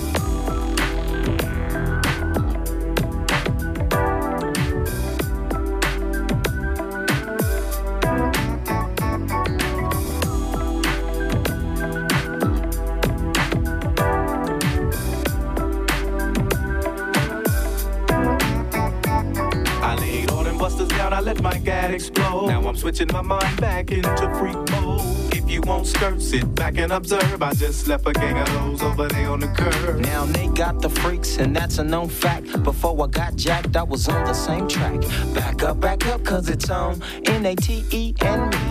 Sit 26.31 26.55
back 26.55 26.77
and 26.77 26.93
observe. 26.93 27.43
I 27.43 27.51
just 27.53 27.87
left 27.89 28.07
a 28.07 28.13
gang 28.13 28.37
of 28.37 28.47
those 28.53 28.81
over 28.81 29.07
there 29.09 29.29
on 29.29 29.41
the 29.41 29.47
curb. 29.47 29.99
Now 29.99 30.23
Nate 30.25 30.53
got 30.53 30.81
the 30.81 30.89
freaks, 30.89 31.37
and 31.37 31.53
that's 31.53 31.77
a 31.77 31.83
known 31.83 32.07
fact. 32.07 32.63
Before 32.63 32.95
I 33.03 33.07
got 33.07 33.35
jacked, 33.35 33.75
I 33.75 33.83
was 33.83 34.07
on 34.07 34.23
the 34.23 34.33
same 34.33 34.65
track. 34.69 35.01
Back 35.33 35.61
up, 35.63 35.81
back 35.81 36.07
up, 36.07 36.23
cause 36.23 36.47
it's 36.47 36.69
on 36.69 37.01
N 37.25 37.45
A 37.45 37.55
T 37.55 37.83
E 37.91 38.13
and 38.21 38.43
me, 38.53 38.70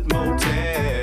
Motel. 0.00 1.02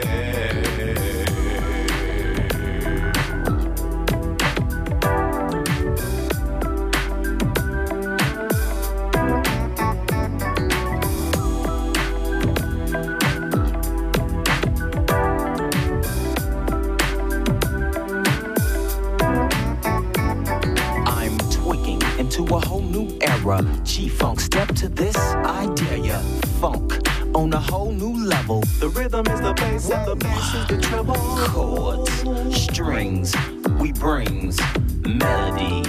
I'm 21.06 21.38
tweaking 21.52 22.02
into 22.18 22.44
a 22.56 22.60
whole 22.60 22.82
new 22.82 23.16
era. 23.22 23.64
G 23.84 24.10
Funk, 24.10 24.40
step 24.40 24.70
to 24.76 24.90
this, 24.90 25.16
I 25.16 25.72
dare 25.76 25.98
ya. 25.98 26.20
Funk 26.60 27.09
on 27.40 27.54
a 27.54 27.60
whole 27.60 27.92
new 27.92 28.26
level. 28.26 28.60
The 28.80 28.90
rhythm 28.90 29.26
is 29.28 29.40
the 29.40 29.54
bass 29.54 29.90
and 29.90 30.06
the 30.06 30.16
bass 30.16 30.56
is 30.56 30.68
the 30.68 30.78
treble. 30.82 31.16
Chords, 31.48 32.12
strings, 32.54 33.34
we 33.80 33.94
brings 33.94 34.60
melody. 35.08 35.82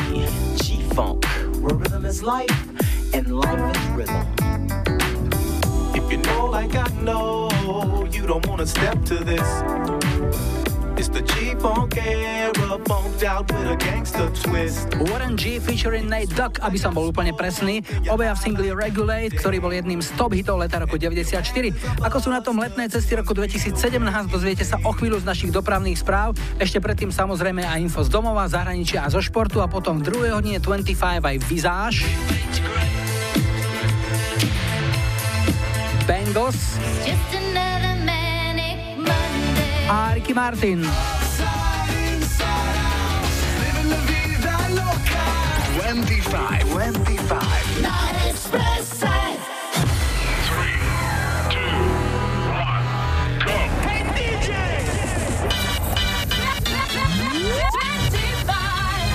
G 0.63 0.81
Funk, 0.95 1.25
where 1.61 1.75
rhythm 1.75 2.05
is 2.05 2.23
life 2.23 2.57
and 3.13 3.41
life 3.41 3.77
is 3.77 3.87
rhythm. 3.99 4.27
If 5.93 6.13
you 6.13 6.19
know 6.19 6.47
like 6.47 6.77
I 6.77 6.87
know, 7.03 7.51
you 8.13 8.29
don't 8.29 8.47
wanna 8.47 8.67
step 8.67 9.05
to 9.07 9.17
this. 9.17 10.60
It's 11.01 11.09
the 11.09 11.25
G-Funk 11.25 11.97
era, 11.97 12.77
funked 12.85 13.25
out 13.25 13.49
with 13.49 13.73
a 13.73 13.77
gangster 13.81 14.29
twist. 14.45 14.85
Warren 15.09 15.33
G 15.33 15.57
featuring 15.57 16.13
Nate 16.13 16.29
Dogg, 16.37 16.61
aby 16.61 16.77
som 16.77 16.93
bol 16.93 17.09
úplne 17.09 17.33
presný, 17.33 17.81
obaja 18.05 18.37
v 18.37 18.41
singli 18.45 18.69
Regulate, 18.69 19.33
ktorý 19.33 19.65
bol 19.65 19.73
jedným 19.73 20.05
z 20.05 20.13
top 20.21 20.37
hitov 20.37 20.61
leta 20.61 20.77
roku 20.77 21.01
94. 21.01 21.41
Ako 22.05 22.21
sú 22.21 22.29
na 22.29 22.45
tom 22.45 22.61
letné 22.61 22.93
cesty 22.93 23.17
roku 23.17 23.33
2017, 23.33 23.81
dozviete 24.29 24.61
sa 24.61 24.77
o 24.85 24.93
chvíľu 24.93 25.25
z 25.25 25.25
našich 25.25 25.49
dopravných 25.57 25.97
správ, 25.97 26.37
ešte 26.61 26.85
predtým 26.85 27.09
samozrejme 27.09 27.65
aj 27.65 27.81
info 27.81 28.05
z 28.05 28.13
domova, 28.13 28.45
zahraničia 28.45 29.01
a 29.01 29.09
zo 29.09 29.25
športu 29.25 29.65
a 29.65 29.73
potom 29.73 30.05
v 30.05 30.13
druhej 30.13 30.37
hodine 30.37 30.61
25 30.61 31.01
aj 31.25 31.37
Visage. 31.49 32.05
Bengals 36.05 36.77
a 39.91 40.15
Ricky 40.15 40.33
Martin. 40.33 40.83
25, 45.75 46.71
25. 46.71 47.83
Night 47.83 48.31
Express 48.31 48.99
side. 48.99 49.39
Hey 53.45 54.03
DJ! 54.15 54.51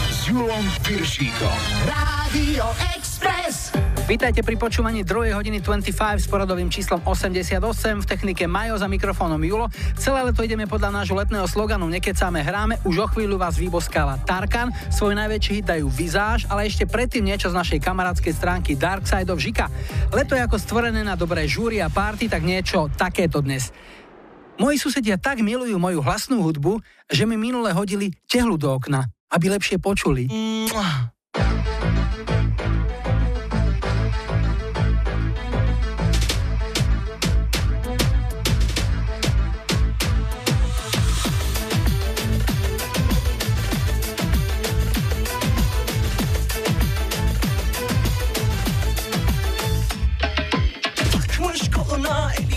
S 0.09 0.28
Julom 0.28 0.65
Piršíkom. 0.84 1.59
Radio 1.88 2.65
Express. 2.95 3.95
Vítajte 4.06 4.45
pri 4.45 4.53
počúvaní 4.53 5.01
2. 5.01 5.34
hodiny 5.34 5.66
25 5.66 5.89
s 6.22 6.30
poradovým 6.30 6.70
číslom 6.70 7.01
88 7.01 7.58
v 7.58 8.06
technike 8.06 8.45
Majo 8.45 8.78
za 8.78 8.86
mikrofónom 8.86 9.41
Julo. 9.41 9.66
Celé 9.97 10.22
leto 10.22 10.45
ideme 10.45 10.70
podľa 10.70 11.01
nášho 11.01 11.18
letného 11.18 11.49
sloganu 11.49 11.89
Nekecáme 11.89 12.38
hráme, 12.45 12.78
už 12.86 13.01
o 13.01 13.08
chvíľu 13.10 13.41
vás 13.41 13.58
vyboskáva 13.58 14.22
Tarkan, 14.22 14.70
svoj 14.93 15.18
najväčší 15.18 15.51
hit 15.58 15.66
dajú 15.66 15.89
Vizáž, 15.89 16.45
ale 16.53 16.70
ešte 16.70 16.86
predtým 16.86 17.26
niečo 17.26 17.49
z 17.49 17.58
našej 17.58 17.82
kamarádskej 17.82 18.34
stránky 18.38 18.78
Dark 18.78 19.10
Side 19.10 19.34
of 19.34 19.41
Žika. 19.41 19.74
Leto 20.14 20.38
je 20.38 20.45
ako 20.45 20.62
stvorené 20.62 21.01
na 21.01 21.18
dobré 21.18 21.49
žúry 21.49 21.82
a 21.82 21.89
party, 21.89 22.30
tak 22.30 22.45
niečo 22.45 22.93
takéto 22.93 23.41
dnes. 23.41 23.74
Moji 24.62 24.78
susedia 24.78 25.18
tak 25.18 25.41
milujú 25.41 25.82
moju 25.82 26.06
hlasnú 26.06 26.45
hudbu, 26.45 26.78
že 27.10 27.26
mi 27.26 27.41
minule 27.41 27.74
hodili 27.74 28.14
tehlu 28.30 28.53
do 28.53 28.70
okna, 28.70 29.10
aby 29.34 29.49
lepšie 29.49 29.82
počuli. 29.82 30.30
Takmış 30.70 31.14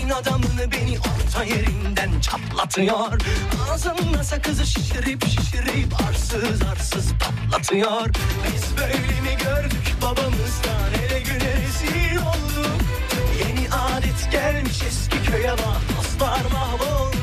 elin 0.09 0.15
adamını 0.15 0.71
beni 0.71 0.97
orta 0.99 1.43
yerinden 1.43 2.19
çatlatıyor. 2.21 3.21
Ağzımda 3.71 4.23
sakızı 4.23 4.65
şişirip 4.65 5.25
şişirip 5.25 6.01
arsız 6.09 6.61
arsız 6.71 7.11
patlatıyor. 7.19 8.09
Biz 8.53 8.77
böyle 8.77 8.93
mi 8.93 9.37
gördük 9.43 9.95
babamızdan 10.01 10.93
ele 11.05 11.19
güne 11.19 11.53
rezil 11.53 12.17
olduk? 12.17 12.81
Yeni 13.39 13.69
adet 13.73 14.31
gelmiş 14.31 14.81
eski 14.87 15.31
köye 15.31 15.51
bak 15.51 15.97
dostlar 15.97 16.41
mahvoldu 16.53 17.18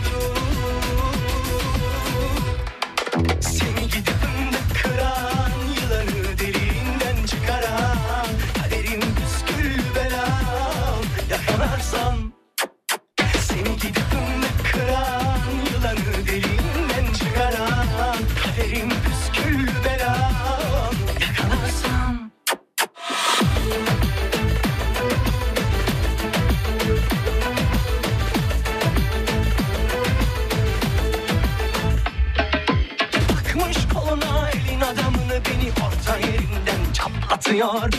çatlatıyor 37.46 37.90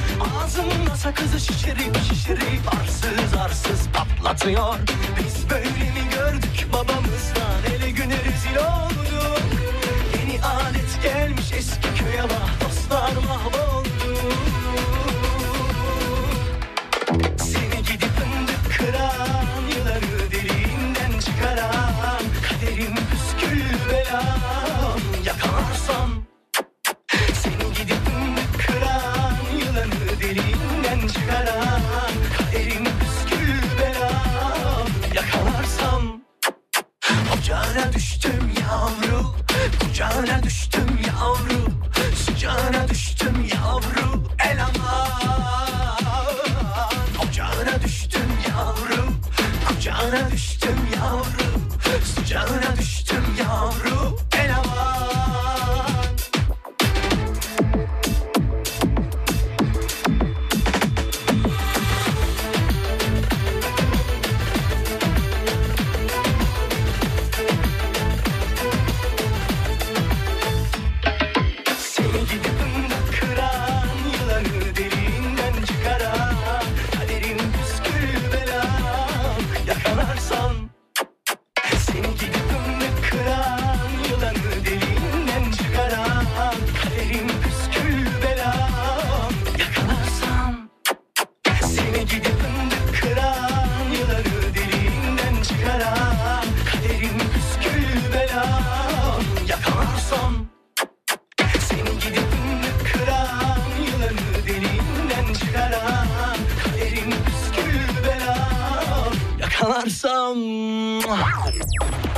Ağzımda 0.43 0.95
sakızı 0.95 1.39
şişirip 1.39 1.97
şişirip 2.09 2.75
arsız 2.81 3.33
arsız 3.45 3.87
patlatıyor. 3.93 4.75
Biz 5.19 5.49
böyle 5.49 5.69
mi 5.69 6.09
gördük 6.15 6.67
babamızdan? 6.73 7.75
Ele 7.75 7.91
güne 7.91 8.15
rezil 8.15 8.57
olduk. 8.57 9.41
Yeni 10.19 10.39
adet 10.43 11.03
gelmiş 11.03 11.51
eski 11.57 12.03
köye 12.03 12.23
bak 12.23 12.65
dostlar 12.65 13.11
mahvoldu 13.11 13.66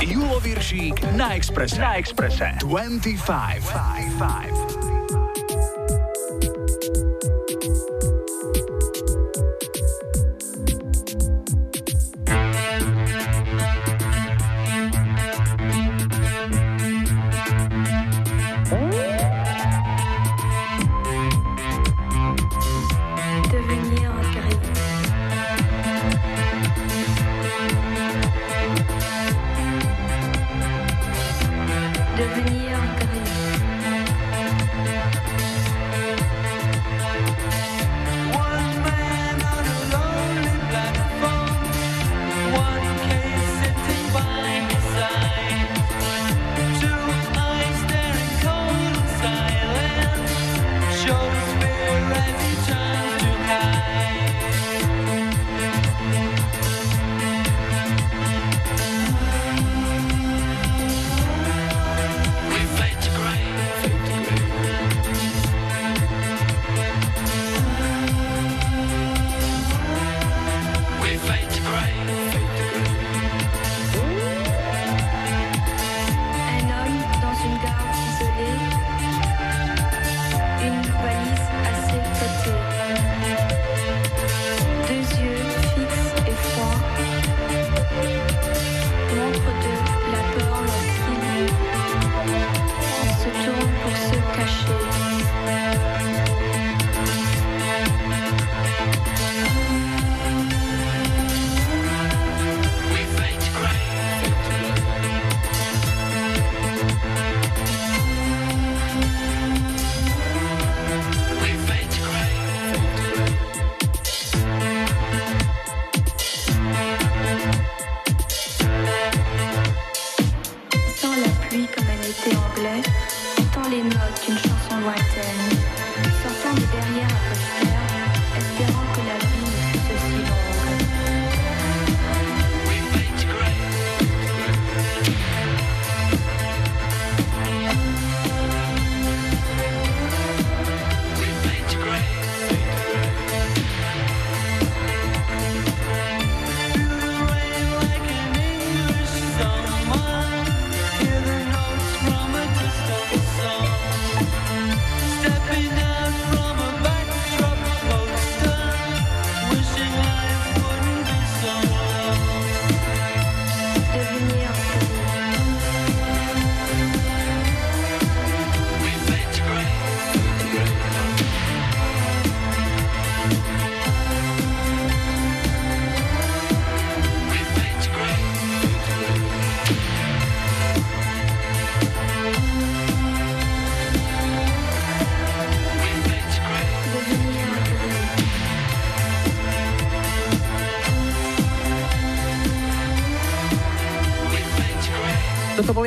Julo 0.00 0.40
Viršík 0.40 1.12
na 1.12 1.36
Expresse. 1.36 1.80
Na 1.80 1.94
Expresse. 1.96 2.44
25. 2.64 3.28
25. 4.18 4.99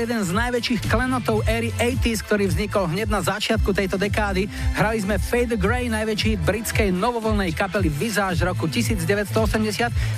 jeden 0.03 0.19
z 0.19 0.35
najväčších 0.35 0.91
klenotov 0.91 1.47
éry 1.47 1.71
80s, 1.79 2.27
ktorý 2.27 2.51
vznikol 2.51 2.91
hneď 2.91 3.07
na 3.07 3.23
začiatku 3.23 3.71
tejto 3.71 3.95
dekády. 3.95 4.51
Hrali 4.75 4.99
sme 4.99 5.15
Fade 5.15 5.55
Grey, 5.55 5.87
najväčší 5.87 6.35
hit 6.35 6.41
britskej 6.43 6.91
novovolnej 6.91 7.55
kapely 7.55 7.87
Visage 7.87 8.43
roku 8.43 8.67
1980 8.67 9.31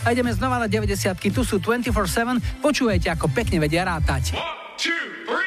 a 0.01 0.07
ideme 0.09 0.33
znova 0.33 0.57
na 0.57 0.65
90 0.65 0.89
Tu 1.21 1.41
sú 1.45 1.61
24-7, 1.61 2.65
počujete, 2.65 3.13
ako 3.13 3.29
pekne 3.29 3.61
vedia 3.61 3.85
rátať. 3.85 4.33
Surprise, 4.73 5.44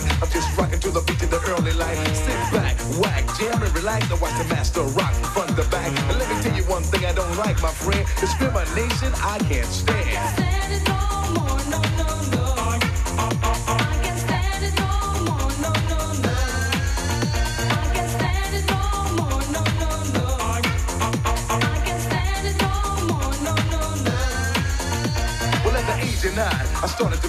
like. 0.00 0.22
I'm 0.22 0.30
just 0.30 0.56
rocking 0.56 0.80
to 0.80 0.90
the 0.90 1.00
beat 1.00 1.22
of 1.22 1.30
the 1.30 1.40
early 1.48 1.72
light. 1.72 1.96
Sit 2.14 2.36
back, 2.52 2.76
whack, 3.00 3.24
jam 3.38 3.62
and 3.62 3.74
relax. 3.74 4.08
Now 4.10 4.16
watch 4.16 4.36
the 4.38 4.44
master 4.44 4.82
rock 4.82 5.14
from 5.34 5.54
the 5.56 5.66
back. 5.70 5.88
And 6.10 6.18
let 6.18 6.28
me 6.28 6.42
tell 6.42 6.56
you 6.56 6.64
one 6.64 6.82
thing 6.82 7.04
I 7.04 7.12
don't 7.12 7.36
like, 7.36 7.60
my 7.62 7.70
friend. 7.70 8.06
Discrimination, 8.20 9.12
I 9.16 9.38
can't 9.38 9.66
stand. 9.66 10.45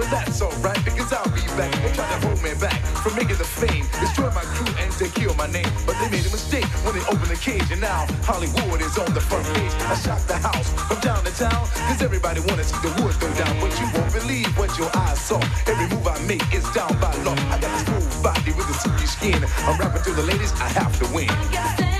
But 0.00 0.08
that's 0.08 0.40
alright 0.40 0.82
because 0.82 1.12
I'll 1.12 1.28
be 1.36 1.44
back. 1.60 1.68
They 1.84 1.92
try 1.92 2.08
to 2.08 2.26
hold 2.26 2.40
me 2.42 2.56
back 2.56 2.80
from 3.04 3.14
making 3.16 3.36
the 3.36 3.44
fame, 3.44 3.84
destroy 4.00 4.32
my 4.32 4.40
crew 4.56 4.72
and 4.80 4.90
they 4.96 5.12
kill 5.12 5.34
my 5.34 5.46
name. 5.46 5.68
But 5.84 6.00
they 6.00 6.08
made 6.08 6.24
a 6.24 6.32
mistake 6.32 6.64
when 6.88 6.96
they 6.96 7.04
opened 7.04 7.28
the 7.28 7.36
cage, 7.36 7.68
and 7.70 7.80
now 7.80 8.08
Hollywood 8.24 8.80
is 8.80 8.96
on 8.96 9.12
the 9.12 9.20
front 9.20 9.44
page. 9.52 9.72
I 9.92 9.94
shocked 10.00 10.26
the 10.26 10.40
house 10.40 10.72
from 10.88 11.04
town 11.04 11.20
to 11.24 11.32
town, 11.36 11.68
cause 11.84 12.00
everybody 12.00 12.40
wanna 12.48 12.64
see 12.64 12.80
the 12.80 12.92
wood 12.96 13.12
go 13.20 13.28
down. 13.36 13.52
But 13.60 13.76
you 13.76 13.86
won't 13.92 14.12
believe 14.16 14.48
what 14.56 14.72
your 14.78 14.88
eyes 14.96 15.20
saw. 15.20 15.40
Every 15.68 15.86
move 15.92 16.08
I 16.08 16.16
make 16.24 16.48
is 16.48 16.64
down 16.72 16.96
by 16.96 17.12
law. 17.20 17.36
I 17.52 17.60
got 17.60 17.68
this 17.68 17.84
smooth 17.84 18.22
body 18.24 18.52
with 18.56 18.72
a 18.72 18.76
silky 18.80 19.04
skin. 19.04 19.44
I'm 19.68 19.76
rapping 19.76 20.02
to 20.08 20.12
the 20.16 20.24
ladies, 20.24 20.52
I 20.56 20.68
have 20.80 20.96
to 21.00 21.06
win. 21.12 21.99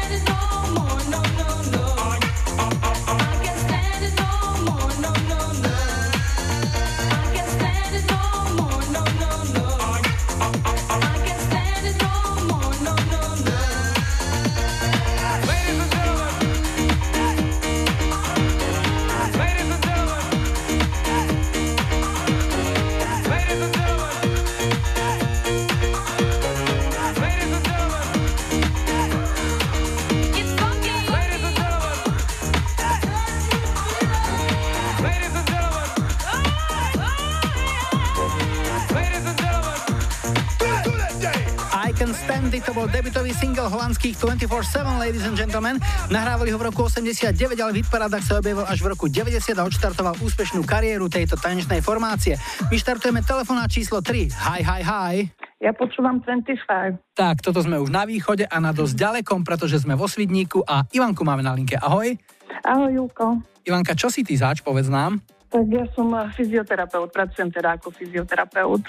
Single 43.40 43.72
holandských 43.72 44.20
24-7, 44.20 45.00
ladies 45.00 45.24
and 45.24 45.32
gentlemen. 45.32 45.80
Nahrávali 46.12 46.52
ho 46.52 46.60
v 46.60 46.68
roku 46.68 46.84
89, 46.84 47.56
ale 47.56 47.72
v 47.72 47.80
hitparádach 47.80 48.20
sa 48.20 48.36
objavil 48.36 48.68
až 48.68 48.84
v 48.84 48.92
roku 48.92 49.08
90 49.08 49.56
a 49.56 49.64
odštartoval 49.64 50.20
úspešnú 50.20 50.60
kariéru 50.60 51.08
tejto 51.08 51.40
tanečnej 51.40 51.80
formácie. 51.80 52.36
My 52.68 52.76
štartujeme 52.76 53.24
číslo 53.72 54.04
3. 54.04 54.28
Hi, 54.44 54.60
hi, 54.60 54.80
hi. 54.84 55.14
Ja 55.56 55.72
počúvam 55.72 56.20
25. 56.20 57.00
Tak, 57.16 57.40
toto 57.40 57.64
sme 57.64 57.80
už 57.80 57.88
na 57.88 58.04
východe 58.04 58.44
a 58.44 58.56
na 58.60 58.76
dosť 58.76 58.92
ďalekom, 59.00 59.40
pretože 59.40 59.80
sme 59.80 59.96
vo 59.96 60.04
Svidníku 60.04 60.60
a 60.60 60.84
Ivanku 60.92 61.24
máme 61.24 61.40
na 61.40 61.56
linke. 61.56 61.80
Ahoj. 61.80 62.12
Ahoj, 62.60 62.92
Julko. 62.92 63.40
Ivanka, 63.64 63.96
čo 63.96 64.12
si 64.12 64.20
ty 64.20 64.36
zač, 64.36 64.60
povedz 64.60 64.92
nám? 64.92 65.16
Tak 65.48 65.64
ja 65.64 65.88
som 65.96 66.12
fyzioterapeut, 66.12 67.08
pracujem 67.08 67.48
teda 67.48 67.80
ako 67.80 67.88
fyzioterapeut. 67.88 68.84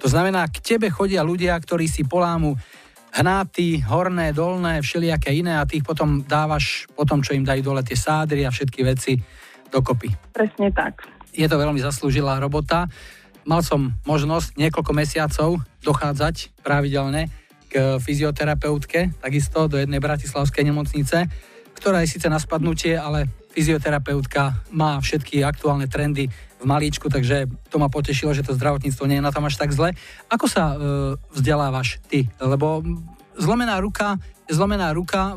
To 0.00 0.08
znamená, 0.08 0.48
k 0.48 0.64
tebe 0.64 0.88
chodia 0.88 1.20
ľudia, 1.20 1.52
ktorí 1.60 1.84
si 1.84 2.02
polámu 2.08 2.56
hnáty, 3.12 3.84
horné, 3.84 4.32
dolné, 4.32 4.80
všelijaké 4.80 5.36
iné 5.36 5.60
a 5.60 5.68
ty 5.68 5.80
ich 5.80 5.86
potom 5.86 6.24
dávaš, 6.24 6.88
potom 6.96 7.20
čo 7.20 7.36
im 7.36 7.44
dajú 7.44 7.60
dole 7.60 7.84
tie 7.84 7.96
sádry 7.96 8.48
a 8.48 8.50
všetky 8.50 8.80
veci 8.80 9.20
dokopy. 9.68 10.08
Presne 10.32 10.72
tak. 10.72 11.04
Je 11.32 11.44
to 11.48 11.60
veľmi 11.60 11.80
zaslúžilá 11.80 12.40
robota. 12.40 12.88
Mal 13.44 13.60
som 13.60 13.92
možnosť 14.08 14.56
niekoľko 14.56 14.92
mesiacov 14.96 15.60
dochádzať 15.84 16.64
pravidelne 16.64 17.28
k 17.72 17.96
fyzioterapeutke, 17.96 19.16
takisto 19.20 19.64
do 19.64 19.80
jednej 19.80 20.00
bratislavskej 20.00 20.64
nemocnice, 20.68 21.28
ktorá 21.72 22.04
je 22.04 22.12
síce 22.12 22.28
na 22.28 22.36
spadnutie, 22.36 22.94
ale 22.94 23.26
fyzioterapeutka 23.52 24.68
má 24.72 25.00
všetky 25.00 25.40
aktuálne 25.40 25.88
trendy 25.88 26.28
v 26.62 26.64
malíčku, 26.64 27.10
takže 27.10 27.50
to 27.66 27.76
ma 27.82 27.90
potešilo, 27.90 28.30
že 28.30 28.46
to 28.46 28.54
zdravotníctvo 28.54 29.04
nie 29.10 29.18
je 29.18 29.26
na 29.26 29.34
tom 29.34 29.42
až 29.42 29.58
tak 29.58 29.74
zle. 29.74 29.90
Ako 30.30 30.46
sa 30.46 30.72
e, 30.72 30.76
vzdelávaš 31.34 31.98
ty? 32.06 32.30
Lebo 32.38 32.86
zlomená 33.34 33.82
ruka, 33.82 34.22
zlomená 34.46 34.94
ruka, 34.94 35.34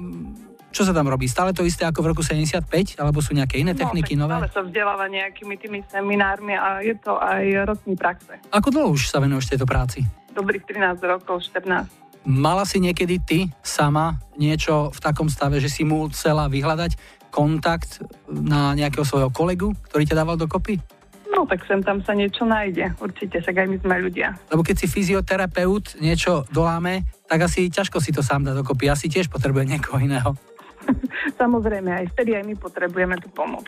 čo 0.75 0.83
sa 0.83 0.91
tam 0.91 1.07
robí? 1.07 1.25
Stále 1.31 1.55
to 1.55 1.63
isté 1.63 1.87
ako 1.87 2.03
v 2.03 2.07
roku 2.11 2.21
75? 2.21 2.99
Alebo 2.99 3.23
sú 3.23 3.31
nejaké 3.31 3.63
iné 3.63 3.71
techniky 3.71 4.19
no, 4.19 4.27
nové? 4.27 4.43
Ale 4.43 4.51
sa 4.51 4.59
vzdeláva 4.59 5.07
nejakými 5.07 5.55
tými 5.55 5.79
seminármi 5.87 6.51
a 6.51 6.83
je 6.83 6.93
to 6.99 7.15
aj 7.15 7.43
ročný 7.63 7.95
praxe. 7.95 8.35
Ako 8.51 8.75
dlho 8.75 8.91
už 8.91 9.07
sa 9.07 9.23
venuješ 9.23 9.55
tejto 9.55 9.63
práci? 9.63 10.03
Dobrých 10.35 10.67
13 10.67 10.99
rokov, 11.07 11.47
14. 11.47 11.87
Mala 12.27 12.67
si 12.67 12.83
niekedy 12.83 13.15
ty 13.23 13.39
sama 13.63 14.19
niečo 14.35 14.91
v 14.91 14.99
takom 14.99 15.31
stave, 15.31 15.63
že 15.63 15.71
si 15.71 15.87
mu 15.87 16.11
chcela 16.11 16.51
vyhľadať 16.51 17.23
kontakt 17.31 18.03
na 18.27 18.75
nejakého 18.75 19.07
svojho 19.07 19.31
kolegu, 19.31 19.71
ktorý 19.87 20.03
ťa 20.03 20.19
dával 20.23 20.35
dokopy? 20.35 20.79
No 21.35 21.43
tak 21.43 21.67
sem 21.67 21.83
tam 21.83 21.99
sa 21.99 22.15
niečo 22.15 22.47
nájde. 22.47 22.95
Určite, 22.95 23.43
však 23.43 23.55
aj 23.59 23.67
my 23.67 23.77
sme 23.83 23.95
ľudia. 24.07 24.39
Lebo 24.47 24.63
keď 24.63 24.75
si 24.79 24.87
fyzioterapeut 24.87 25.99
niečo 25.99 26.47
doláme, 26.47 27.03
tak 27.27 27.43
asi 27.43 27.67
ťažko 27.67 27.99
si 27.99 28.15
to 28.15 28.23
sám 28.23 28.47
dá 28.47 28.55
dokopy. 28.55 28.87
Asi 28.87 29.11
tiež 29.11 29.27
potrebuje 29.27 29.67
niekoho 29.67 29.99
iného. 29.99 30.31
Samozrejme, 31.41 31.91
aj 31.91 32.15
vtedy 32.15 32.39
aj 32.39 32.43
my 32.47 32.55
potrebujeme 32.55 33.19
tú 33.19 33.27
pomoc. 33.35 33.67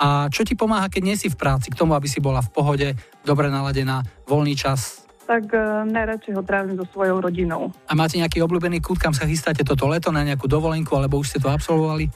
A 0.00 0.28
čo 0.32 0.44
ti 0.44 0.56
pomáha, 0.56 0.88
keď 0.88 1.02
nie 1.04 1.16
si 1.16 1.28
v 1.28 1.36
práci, 1.36 1.72
k 1.72 1.78
tomu, 1.78 1.96
aby 1.96 2.08
si 2.08 2.20
bola 2.20 2.40
v 2.40 2.52
pohode, 2.52 2.88
dobre 3.24 3.48
naladená, 3.48 4.04
voľný 4.28 4.56
čas? 4.56 5.04
Tak 5.24 5.52
uh, 5.52 5.82
najradšej 5.88 6.36
ho 6.36 6.42
trávim 6.44 6.76
so 6.76 6.86
svojou 6.92 7.18
rodinou. 7.18 7.72
A 7.88 7.92
máte 7.96 8.20
nejaký 8.20 8.44
obľúbený 8.44 8.78
kút, 8.84 9.00
kam 9.00 9.16
sa 9.16 9.24
chystáte 9.24 9.64
toto 9.64 9.88
leto 9.88 10.12
na 10.12 10.22
nejakú 10.22 10.46
dovolenku, 10.46 10.92
alebo 10.94 11.18
už 11.18 11.32
ste 11.32 11.42
to 11.42 11.48
absolvovali? 11.48 12.12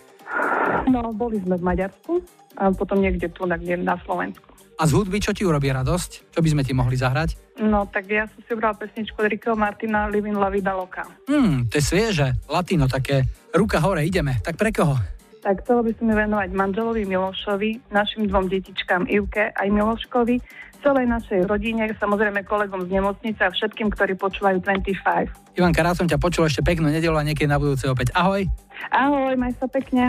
No, 0.87 1.11
boli 1.11 1.41
sme 1.43 1.57
v 1.59 1.65
Maďarsku 1.65 2.13
a 2.61 2.71
potom 2.71 3.01
niekde 3.01 3.33
tu, 3.33 3.49
niekde 3.49 3.81
na 3.83 3.99
Slovensku. 4.05 4.50
A 4.81 4.89
z 4.89 4.97
hudby 4.97 5.21
čo 5.21 5.37
ti 5.37 5.45
urobí 5.45 5.69
radosť? 5.69 6.33
Čo 6.33 6.41
by 6.41 6.49
sme 6.49 6.63
ti 6.65 6.73
mohli 6.73 6.97
zahrať? 6.97 7.61
No, 7.61 7.85
tak 7.85 8.09
ja 8.09 8.25
som 8.33 8.41
si 8.41 8.57
ubrala 8.57 8.73
pesničku 8.73 9.13
od 9.21 9.29
Rickyho 9.29 9.53
Martina 9.53 10.09
Living 10.09 10.41
La 10.41 10.49
Vida 10.49 10.73
Loca. 10.73 11.05
Hmm, 11.29 11.69
to 11.69 11.77
je 11.77 11.85
svieže, 11.85 12.33
latino 12.49 12.89
také. 12.89 13.29
Ruka 13.53 13.77
hore, 13.85 14.09
ideme. 14.09 14.41
Tak 14.41 14.57
pre 14.57 14.73
koho? 14.73 14.97
Tak 15.45 15.65
chcela 15.65 15.85
by 15.85 15.93
som 16.01 16.09
venovať 16.09 16.49
manželovi 16.57 17.05
Milošovi, 17.05 17.93
našim 17.93 18.25
dvom 18.25 18.49
detičkám 18.49 19.05
Ivke 19.05 19.53
aj 19.53 19.69
Miloškovi, 19.69 20.41
celej 20.81 21.07
našej 21.13 21.45
rodine, 21.45 21.93
samozrejme 22.01 22.41
kolegom 22.49 22.89
z 22.89 22.97
nemocnice 22.97 23.41
a 23.45 23.53
všetkým, 23.53 23.93
ktorí 23.93 24.17
počúvajú 24.17 24.65
25. 24.65 25.61
Ivanka, 25.61 25.85
rád 25.85 26.01
som 26.01 26.09
ťa 26.09 26.17
počul 26.17 26.49
ešte 26.49 26.65
peknú 26.65 26.89
nedelu 26.89 27.21
a 27.21 27.25
niekedy 27.25 27.49
na 27.49 27.61
budúce 27.61 27.85
opäť. 27.85 28.17
Ahoj. 28.17 28.49
Ahoj, 28.89 29.37
maj 29.37 29.53
sa 29.61 29.69
pekne. 29.69 30.09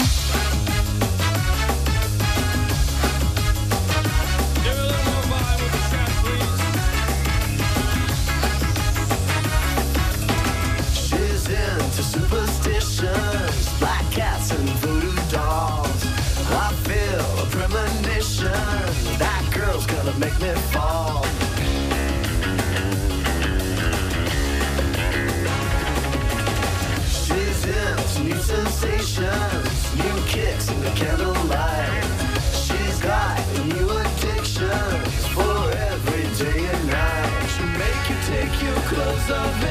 of 39.32 39.64
it. 39.64 39.71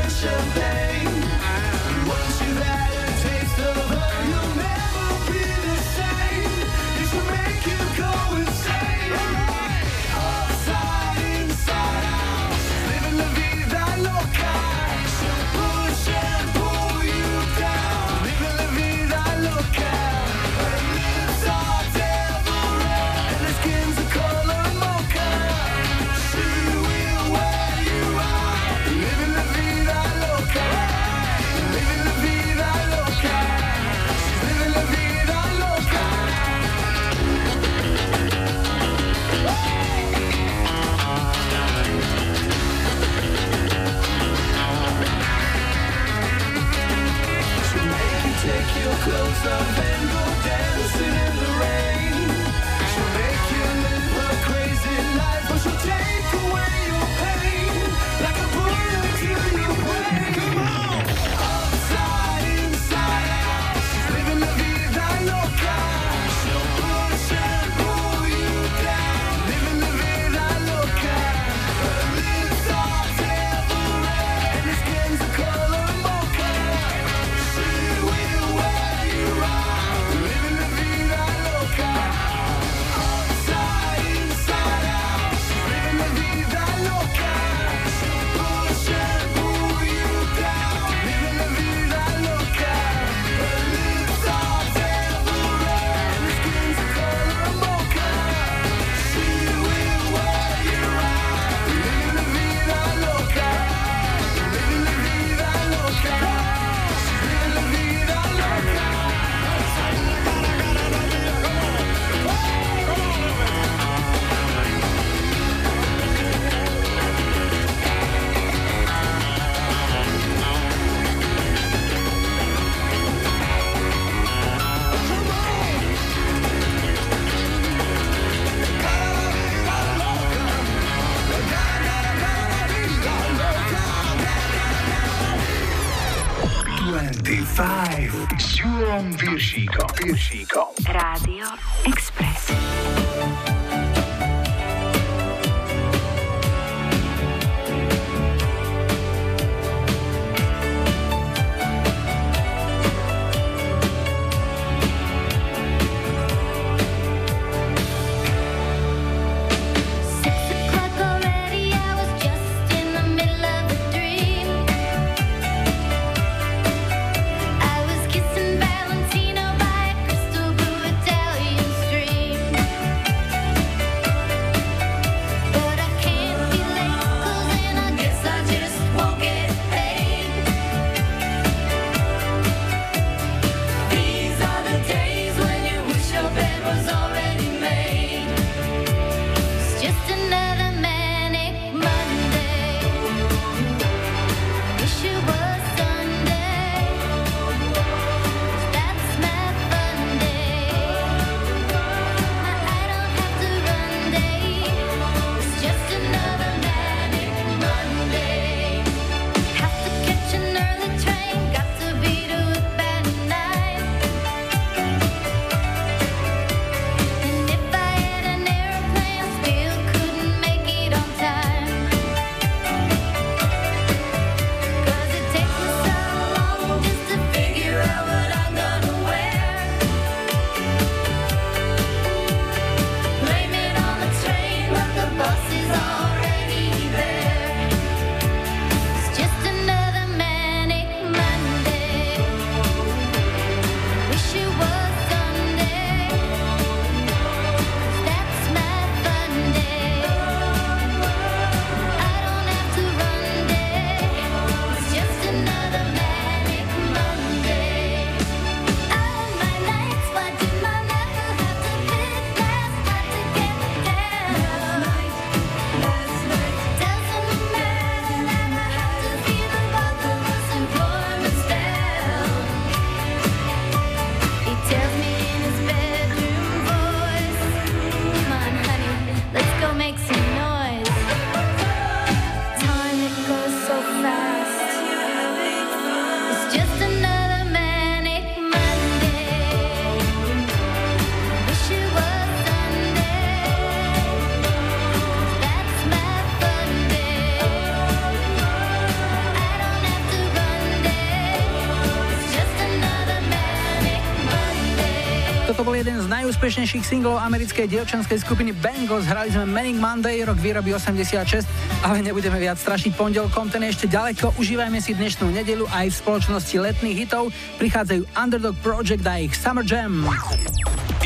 najúspešnejších 306.51 306.83
singlov 306.83 307.15
americkej 307.15 307.63
dievčanskej 307.63 308.27
skupiny 308.27 308.51
Bangles 308.51 309.07
hrali 309.07 309.31
sme 309.31 309.47
Manning 309.47 309.79
Monday, 309.79 310.19
rok 310.27 310.35
výroby 310.35 310.75
86, 310.75 311.47
ale 311.79 312.03
nebudeme 312.03 312.35
viac 312.43 312.59
strašiť 312.59 312.91
pondelkom, 312.99 313.47
ten 313.47 313.63
je 313.63 313.71
ešte 313.71 313.87
ďaleko, 313.87 314.35
užívajme 314.35 314.83
si 314.83 314.91
dnešnú 314.91 315.31
nedelu 315.31 315.63
aj 315.71 315.87
v 315.87 315.95
spoločnosti 316.03 316.51
letných 316.51 317.07
hitov, 317.07 317.31
prichádzajú 317.55 318.03
Underdog 318.19 318.59
Project 318.59 319.07
a 319.07 319.23
ich 319.23 319.31
Summer 319.31 319.63
Jam. 319.63 320.03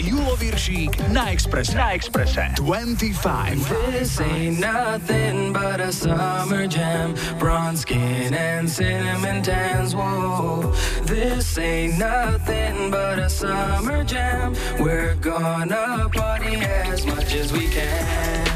Julo 0.06 0.38
Viršík 0.38 1.10
na 1.10 1.34
Express, 1.34 1.74
Na 1.74 1.98
Express. 1.98 2.38
25. 2.62 3.58
This 3.90 4.22
ain't 4.22 4.60
nothing 4.62 5.52
but 5.52 5.82
a 5.82 5.92
summer 5.92 6.68
jam. 6.68 7.16
Bronze 7.40 7.82
skin 7.82 8.34
and 8.34 8.70
cinnamon 8.70 9.42
tans. 9.42 9.96
Whoa. 9.96 10.74
This 11.10 11.58
ain't 11.58 11.98
nothing 11.98 12.92
but 12.92 13.18
a 13.18 13.30
summer 13.30 14.04
jam. 14.04 14.54
We're 14.78 15.16
gonna 15.16 16.08
party 16.14 16.62
as 16.62 17.06
much 17.06 17.34
as 17.34 17.52
we 17.52 17.68
can. 17.68 18.55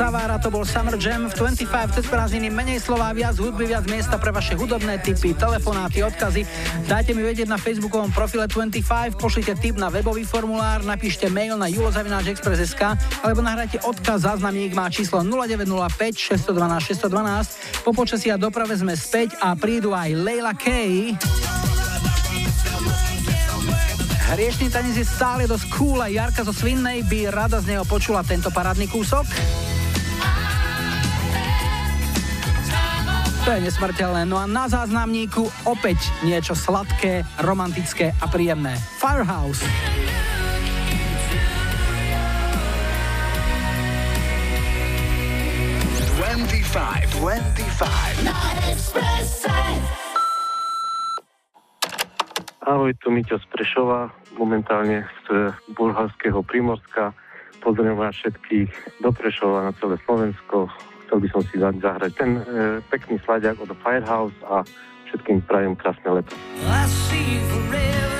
V 0.00 0.08
lete 0.08 0.16
sa 0.16 0.16
zavára, 0.16 0.40
to 0.40 0.48
bol 0.48 0.64
Summer 0.64 0.96
Jam 0.96 1.28
v 1.28 1.34
25 1.36 1.92
cez 1.92 2.08
prázdniny, 2.08 2.48
menej 2.48 2.80
slova, 2.80 3.12
viac 3.12 3.36
hudby, 3.36 3.68
viac 3.68 3.84
miesta 3.84 4.16
pre 4.16 4.32
vaše 4.32 4.56
hudobné 4.56 4.96
tipy, 4.96 5.36
telefonáty, 5.36 6.00
odkazy. 6.00 6.48
Dajte 6.88 7.12
mi 7.12 7.20
vedieť 7.20 7.44
na 7.44 7.60
facebookovom 7.60 8.08
profile 8.08 8.48
25, 8.48 9.20
pošlite 9.20 9.60
tip 9.60 9.76
na 9.76 9.92
webový 9.92 10.24
formulár, 10.24 10.80
napíšte 10.88 11.28
mail 11.28 11.60
na 11.60 11.68
julozavináčexpress.sk 11.68 12.96
alebo 13.20 13.44
nahrajte 13.44 13.84
odkaz, 13.84 14.24
záznamník 14.24 14.72
má 14.72 14.88
číslo 14.88 15.20
0905 15.20 16.48
612 16.48 16.96
612. 16.96 17.84
Po 17.84 17.92
počasí 17.92 18.32
a 18.32 18.40
doprave 18.40 18.72
sme 18.80 18.96
späť 18.96 19.36
a 19.36 19.52
prídu 19.52 19.92
aj 19.92 20.16
Leila 20.16 20.56
Kay. 20.56 21.12
Hriešný 24.32 24.72
tanec 24.72 24.96
je 24.96 25.04
stále 25.04 25.44
dosť 25.44 25.68
cool 25.76 26.00
a 26.00 26.08
Jarka 26.08 26.40
zo 26.40 26.56
Svinnej 26.56 27.04
by 27.04 27.28
rada 27.28 27.60
z 27.60 27.76
neho 27.76 27.84
počula 27.84 28.24
tento 28.24 28.48
parádny 28.48 28.88
kúsok. 28.88 29.28
To 33.40 33.56
je 33.56 33.64
nesmrteľné. 33.64 34.28
No 34.28 34.36
a 34.36 34.44
na 34.44 34.68
záznamníku 34.68 35.48
opäť 35.64 36.12
niečo 36.20 36.52
sladké, 36.52 37.24
romantické 37.40 38.12
a 38.20 38.28
príjemné. 38.28 38.76
Firehouse. 39.00 39.64
Ahoj, 52.68 52.92
tu 53.00 53.08
Miťo 53.08 53.40
z 53.40 53.46
Prešova, 53.50 54.12
momentálne 54.36 55.08
z 55.26 55.56
bulharského 55.74 56.44
Primorska. 56.44 57.16
Pozdravujem 57.64 57.98
vás 57.98 58.14
všetkých 58.20 59.00
do 59.00 59.10
Prešova 59.10 59.66
na 59.66 59.72
celé 59.80 59.96
Slovensko. 60.04 60.68
Chcel 61.10 61.26
by 61.26 61.28
som 61.34 61.42
si 61.42 61.58
zahrať 61.58 62.12
ten 62.14 62.38
e, 62.38 62.78
pekný 62.86 63.18
sladiak 63.26 63.58
od 63.58 63.74
Firehouse 63.82 64.38
a 64.46 64.62
všetkým 65.10 65.42
prajem 65.42 65.74
krásne 65.74 66.06
leto. 66.22 66.38
I 66.62 66.86
see 66.86 68.19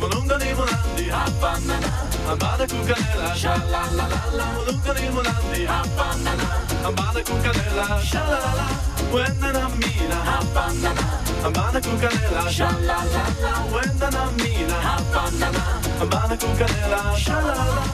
Molunga 0.00 0.36
limonandi, 0.36 1.10
Havanana 1.10 1.90
Ambada 2.30 2.66
com 2.68 2.84
canela, 2.84 3.34
xalalala 3.34 4.46
Molunga 4.54 4.92
limonandi, 4.92 5.66
Havanana 5.66 6.46
Ambada 6.84 7.22
com 7.24 7.40
canela, 7.40 8.00
xalala 8.04 8.66
Buena 9.10 9.68
mina, 9.80 10.18
Havanana 10.30 11.04
Ambada 11.44 11.80
com 11.80 11.98
canela, 11.98 12.50
xalala 12.50 13.24
Buena 13.70 14.26
mina, 14.36 14.76
Havanana 14.84 15.62
Ambada 16.00 16.36
com 16.36 16.56
canela, 16.56 17.16
xalala 17.16 17.84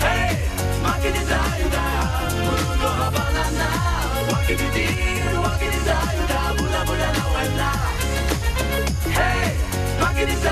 Hey, 0.00 0.48
makini 0.82 1.22
zayuda 1.28 1.84
Molunga 2.44 2.90
Havanana 3.00 3.68
Wakini 4.32 4.70
dir, 4.72 5.40
wakini 5.44 5.78
zayuda 5.84 6.38
Bula 6.56 6.84
bula 6.86 7.08
na 7.12 7.24
wena 7.34 7.70
Hey 9.12 9.67
can 10.18 10.28
it 10.30 10.48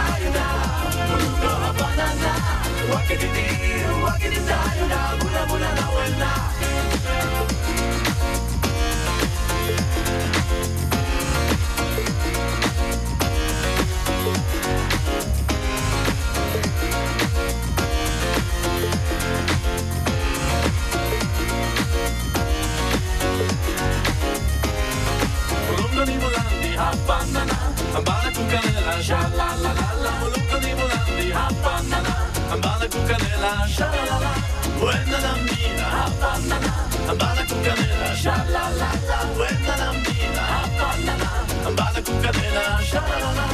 Banana. 27.06 27.55
Bala 28.04 28.30
con 28.32 28.46
canela, 28.46 29.02
sha 29.02 29.20
la 29.38 29.54
la 29.62 29.72
la 29.72 29.88
la 30.04 30.10
Volucani 30.20 30.74
volandi, 30.74 31.32
a 31.32 31.48
banana 31.62 32.14
Bala 32.60 32.86
con 32.88 33.04
canela, 33.06 33.66
sha 33.66 33.88
la 33.90 34.04
la 34.04 34.18
la 34.24 34.32
Buena 34.78 35.18
la 35.24 35.32
mina, 35.46 35.86
a 36.04 36.10
banana 36.20 36.72
Bala 37.16 37.42
con 37.48 37.60
canela, 37.62 38.14
sha 38.14 38.36
la 38.54 38.68
la 38.80 38.90
la 39.08 39.18
Buena 39.34 39.76
la 39.80 39.92
mina, 40.04 40.42
a 40.58 40.68
banana 40.78 41.28
Bala 41.76 42.00
con 42.02 42.20
canela, 42.20 42.80
sha 42.82 43.00
la 43.00 43.18
la 43.24 43.30
la 43.38 43.46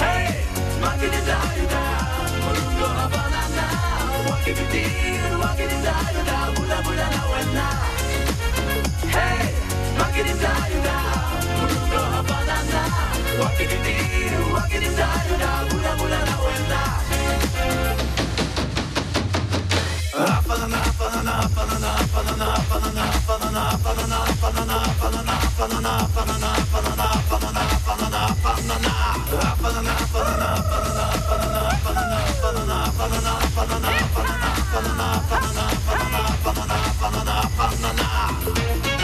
Hey, 0.00 0.44
macchine 0.80 1.20
da 1.28 1.40
da 1.72 1.82
Volungo 2.44 2.88
a 3.04 3.08
banana 3.14 3.64
Walking 4.26 4.54
the 4.54 4.64
deal, 4.72 5.38
walking 5.38 5.68
the 5.68 5.78
da 5.84 5.96
da 6.28 6.36
Bula 6.54 6.78
bula 6.84 7.06
la 7.14 7.22
wena 7.32 7.66
Hey, 9.14 9.52
macchine 9.98 10.34
da 10.40 10.54
da 10.86 10.96
Volungo 11.58 12.00
a 12.18 12.22
banana 12.22 13.19
Banana, 20.50 20.80
banana, 20.98 21.34
banana, 21.54 22.48
banana, 22.68 22.96
banana, 23.28 23.70
banana, 23.82 24.30
banana, 24.40 24.80
banana. 37.62 38.99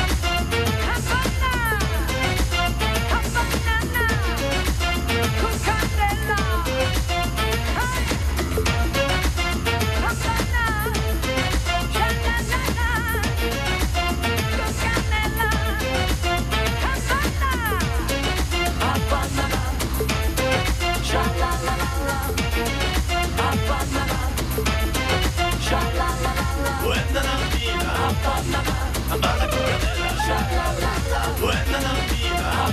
وين 30.27 31.75
انا 31.75 31.93
مدينة 31.93 32.67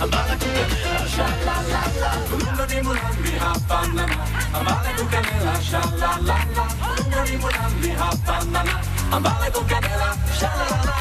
بالك 0.00 0.42
وكملها 0.42 1.06
شالالالا 1.16 2.10
كلني 2.30 2.82
ملمي 2.82 3.34
هبانانا 3.40 4.16
بالك 4.54 4.98
وكملها 5.00 5.60
شالالالا 5.70 6.38
كلني 6.82 7.36
ملمي 7.36 7.92
هبانانا 8.00 8.80
بالك 9.12 9.56
وكملها 9.56 10.16
شالالالا 10.40 10.98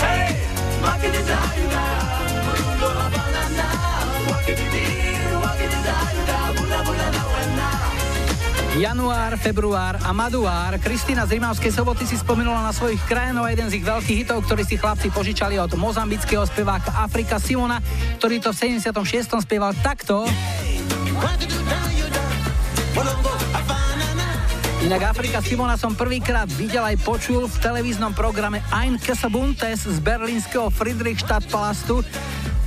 هاي 0.00 0.34
ماكي 0.82 1.10
ديزاينا 1.10 1.82
مرونو 2.46 2.86
هبانانا 3.00 3.68
واكي 4.30 4.54
ديدي 4.54 4.86
واكي 5.42 5.66
ديزاينا 5.66 6.52
بولا 6.56 6.82
بولا 6.82 7.10
نوانا 7.10 7.70
Január, 8.74 9.38
február 9.38 10.02
a 10.02 10.10
maduár. 10.10 10.74
Kristýna 10.82 11.22
z 11.30 11.38
Rimavskej 11.38 11.70
soboty 11.70 12.10
si 12.10 12.18
spomenula 12.18 12.58
na 12.58 12.74
svojich 12.74 12.98
krajinov 13.06 13.46
jeden 13.46 13.70
z 13.70 13.78
ich 13.78 13.86
veľkých 13.86 14.26
hitov, 14.26 14.42
ktorý 14.42 14.66
si 14.66 14.74
chlapci 14.74 15.14
požičali 15.14 15.54
od 15.62 15.78
mozambického 15.78 16.42
speváka 16.42 16.90
Afrika 16.98 17.38
Simona, 17.38 17.78
ktorý 18.18 18.42
to 18.42 18.50
v 18.50 18.82
76. 18.82 19.46
spieval 19.46 19.78
takto. 19.78 20.26
Inak 24.82 25.02
Afrika 25.06 25.38
Simona 25.38 25.78
som 25.78 25.94
prvýkrát 25.94 26.50
videl 26.58 26.82
aj 26.82 26.98
počul 27.06 27.46
v 27.46 27.56
televíznom 27.62 28.10
programe 28.10 28.58
Ein 28.74 28.98
Casabuntes 28.98 29.86
z 29.86 30.02
berlínskeho 30.02 30.74
Friedrichstadtpalastu. 30.74 32.02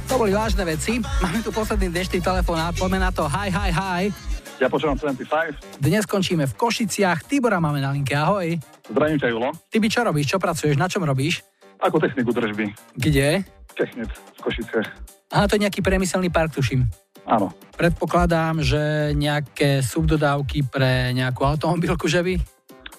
To 0.08 0.14
boli 0.16 0.32
vážne 0.32 0.64
veci. 0.64 1.04
Máme 1.04 1.44
tu 1.44 1.52
posledný 1.52 1.92
dnešný 1.92 2.24
telefonát, 2.24 2.72
poďme 2.80 3.04
na 3.04 3.12
to. 3.12 3.28
Hi, 3.28 3.52
hi, 3.52 3.76
hi. 3.76 4.27
Ja 4.58 4.74
počúvam 4.74 4.98
25. 4.98 5.78
Dnes 5.78 6.02
skončíme 6.10 6.50
v 6.50 6.54
Košiciach. 6.58 7.30
Tibora 7.30 7.62
máme 7.62 7.78
na 7.78 7.94
linke, 7.94 8.18
ahoj. 8.18 8.58
Zdravím 8.90 9.22
ťa, 9.22 9.30
Julo. 9.30 9.54
Ty 9.54 9.78
by 9.78 9.86
čo 9.86 10.02
robíš, 10.02 10.26
čo 10.34 10.42
pracuješ, 10.42 10.82
na 10.82 10.90
čom 10.90 11.06
robíš? 11.06 11.46
Ako 11.78 12.02
techniku 12.02 12.34
držby. 12.34 12.74
Kde? 12.98 13.46
Technic 13.78 14.10
v 14.10 14.40
Košiciach. 14.42 14.88
Aha, 15.30 15.46
to 15.46 15.62
je 15.62 15.62
nejaký 15.62 15.86
priemyselný 15.86 16.34
park, 16.34 16.58
tuším. 16.58 16.90
Áno. 17.30 17.54
Predpokladám, 17.78 18.66
že 18.66 19.14
nejaké 19.14 19.86
subdodávky 19.86 20.66
pre 20.66 21.14
nejakú 21.14 21.46
automobilku, 21.46 22.10
že 22.10 22.26
by? 22.26 22.34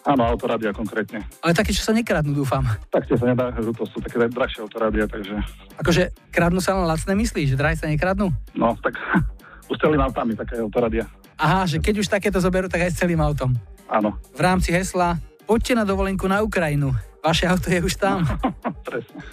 Áno, 0.07 0.31
autorádia 0.31 0.71
konkrétne. 0.71 1.27
Ale 1.43 1.59
také, 1.59 1.75
čo 1.75 1.83
sa 1.83 1.91
nekradnú, 1.91 2.39
dúfam. 2.39 2.63
Tak 2.95 3.11
tie 3.11 3.19
sa 3.19 3.35
nedá, 3.35 3.51
že 3.51 3.75
to 3.75 3.83
sú 3.83 3.99
také 3.99 4.31
drahšie 4.31 4.63
autorádia, 4.63 5.11
takže... 5.11 5.35
Akože 5.75 6.15
kradnú 6.31 6.63
sa 6.63 6.79
len 6.79 6.87
lacné 6.87 7.19
myslíš, 7.19 7.59
že 7.59 7.59
drahé 7.59 7.75
sa 7.75 7.91
nekradnú? 7.91 8.31
No, 8.55 8.79
tak 8.79 8.95
už 9.67 9.75
celým 9.83 9.99
autami 9.99 10.39
také 10.39 10.63
autorádia. 10.63 11.03
Aha, 11.39 11.65
že 11.71 11.79
keď 11.79 12.03
už 12.03 12.11
takéto 12.11 12.43
zoberú, 12.43 12.67
tak 12.67 12.85
aj 12.85 12.93
s 12.93 13.01
celým 13.01 13.23
autom. 13.23 13.55
Áno. 13.89 14.19
V 14.35 14.41
rámci 14.43 14.75
hesla 14.75 15.17
Poďte 15.49 15.81
na 15.81 15.89
dovolenku 15.89 16.29
na 16.29 16.45
Ukrajinu. 16.45 16.93
Vaše 17.25 17.49
auto 17.49 17.73
je 17.73 17.81
už 17.81 17.97
tam. 17.97 18.21
Presne. 18.87 19.25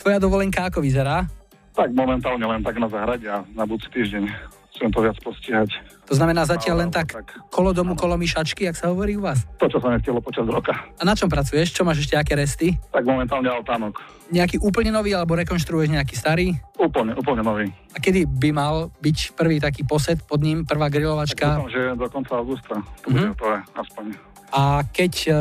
Tvoja 0.00 0.16
dovolenka 0.16 0.64
ako 0.64 0.80
vyzerá? 0.80 1.28
Tak 1.76 1.92
momentálne 1.92 2.40
len 2.48 2.64
tak 2.64 2.80
na 2.80 2.88
zahrade 2.88 3.28
a 3.28 3.44
na 3.52 3.68
budúci 3.68 3.92
týždeň 3.92 4.24
chcem 4.72 4.88
to 4.88 5.04
viac 5.04 5.20
postihať. 5.20 5.68
To 6.10 6.18
znamená 6.18 6.42
zatiaľ 6.42 6.82
len 6.82 6.90
tak 6.90 7.14
kolo 7.54 7.70
domu, 7.70 7.94
kolo 7.94 8.18
myšačky, 8.18 8.66
jak 8.66 8.74
sa 8.74 8.90
hovorí 8.90 9.14
u 9.14 9.22
vás? 9.22 9.46
To, 9.62 9.70
čo 9.70 9.78
sa 9.78 9.94
nechtielo 9.94 10.18
počas 10.18 10.42
roka. 10.42 10.74
A 10.98 11.02
na 11.06 11.14
čom 11.14 11.30
pracuješ? 11.30 11.70
Čo 11.70 11.86
máš 11.86 12.02
ešte 12.02 12.18
aké 12.18 12.34
resty? 12.34 12.74
Tak 12.90 13.06
momentálne 13.06 13.46
altánok. 13.46 14.02
Nejaký 14.34 14.58
úplne 14.58 14.90
nový, 14.90 15.14
alebo 15.14 15.38
rekonštruuješ 15.38 15.94
nejaký 15.94 16.18
starý? 16.18 16.58
Úplne, 16.82 17.14
úplne 17.14 17.46
nový. 17.46 17.70
A 17.94 18.02
kedy 18.02 18.26
by 18.26 18.50
mal 18.50 18.90
byť 18.98 19.38
prvý 19.38 19.62
taký 19.62 19.86
posed 19.86 20.18
pod 20.26 20.42
ním, 20.42 20.66
prvá 20.66 20.90
grilovačka? 20.90 21.62
Dúfam, 21.62 21.70
že 21.70 21.94
do 21.94 22.06
konca 22.10 22.32
augusta 22.42 22.74
to 23.06 23.14
bude 23.14 23.30
hotové, 23.30 23.62
aspoň. 23.78 24.04
A 24.50 24.82
keď 24.90 25.14
uh, 25.30 25.34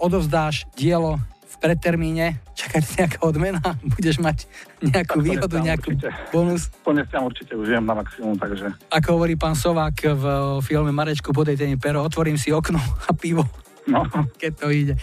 odovzdáš 0.00 0.64
dielo 0.80 1.20
v 1.56 1.58
predtermíne, 1.64 2.44
čaká 2.52 2.84
nejaká 2.84 3.18
odmena? 3.24 3.64
Budeš 3.96 4.20
mať 4.20 4.44
nejakú 4.84 5.16
Tak 5.18 5.24
výhodu, 5.24 5.56
nejakú 5.56 5.88
určite. 5.96 6.08
bonus? 6.28 6.68
To 6.84 6.92
nestiam 6.92 7.24
určite, 7.24 7.56
už 7.56 7.66
viem 7.72 7.84
na 7.88 7.96
maximum, 7.96 8.36
takže... 8.36 8.76
Ako 8.92 9.16
hovorí 9.16 9.40
pán 9.40 9.56
Sovák 9.56 9.96
v 10.12 10.24
filme 10.60 10.92
Marečku 10.92 11.32
podejte 11.32 11.64
mi 11.64 11.80
pero, 11.80 12.04
otvorím 12.04 12.36
si 12.36 12.52
okno 12.52 12.76
a 13.08 13.10
pivo. 13.16 13.48
No. 13.88 14.04
Keď 14.42 14.52
to 14.60 14.66
ide. 14.68 14.94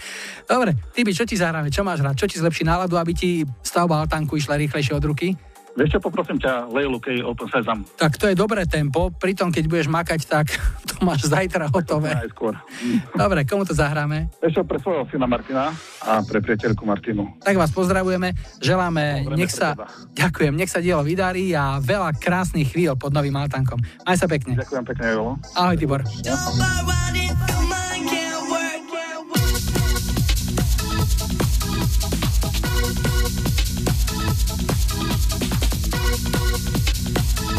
Dobre, 0.46 0.76
Tibi, 0.94 1.10
čo 1.10 1.26
ti 1.26 1.34
zahráme? 1.34 1.72
Čo 1.74 1.82
máš 1.82 2.04
rád? 2.04 2.14
Čo 2.14 2.30
ti 2.30 2.38
zlepší 2.38 2.62
náladu, 2.62 3.00
aby 3.00 3.12
ti 3.16 3.30
stavba 3.64 3.98
altánku 4.04 4.36
išla 4.38 4.60
rýchlejšie 4.60 4.94
od 4.94 5.04
ruky? 5.04 5.34
Vieš 5.74 5.98
čo, 5.98 5.98
poprosím 5.98 6.38
ťa, 6.38 6.70
Lejlu, 6.70 7.02
keď 7.02 7.26
Open 7.26 7.50
Sesam. 7.50 7.82
Tak 7.98 8.14
to 8.14 8.30
je 8.30 8.38
dobré 8.38 8.62
tempo, 8.62 9.10
pritom 9.10 9.50
keď 9.50 9.64
budeš 9.66 9.88
makať, 9.90 10.20
tak 10.30 10.46
to 10.88 11.02
máš 11.02 11.26
zajtra 11.26 11.66
hotové. 11.66 12.14
Najskôr. 12.14 12.54
Dobre, 13.22 13.42
komu 13.42 13.66
to 13.66 13.74
zahráme? 13.74 14.30
Ešte 14.38 14.62
pre 14.62 14.78
svojho 14.78 15.02
syna 15.10 15.26
Martina 15.26 15.74
a 16.06 16.22
pre 16.22 16.38
priateľku 16.38 16.86
Martinu. 16.86 17.26
Tak 17.42 17.58
vás 17.58 17.74
pozdravujeme, 17.74 18.38
želáme, 18.62 19.26
Dobre, 19.26 19.34
nech 19.34 19.50
sa, 19.50 19.74
teba. 19.74 19.90
ďakujem, 20.14 20.54
nech 20.54 20.70
sa 20.70 20.78
dielo 20.78 21.02
vydarí 21.02 21.50
a 21.58 21.82
veľa 21.82 22.14
krásnych 22.22 22.70
chvíľ 22.70 22.94
pod 22.94 23.10
Novým 23.10 23.34
Altankom. 23.34 23.82
Maj 24.06 24.22
sa 24.22 24.30
pekne. 24.30 24.54
Ďakujem 24.54 24.84
pekne, 24.86 25.06
Jolo. 25.10 25.32
Ahoj, 25.58 25.74
Tibor. 25.74 26.06
Ja. 26.22 26.38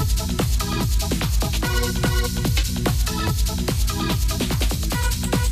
Thank 0.07 0.39
you. 5.35 5.44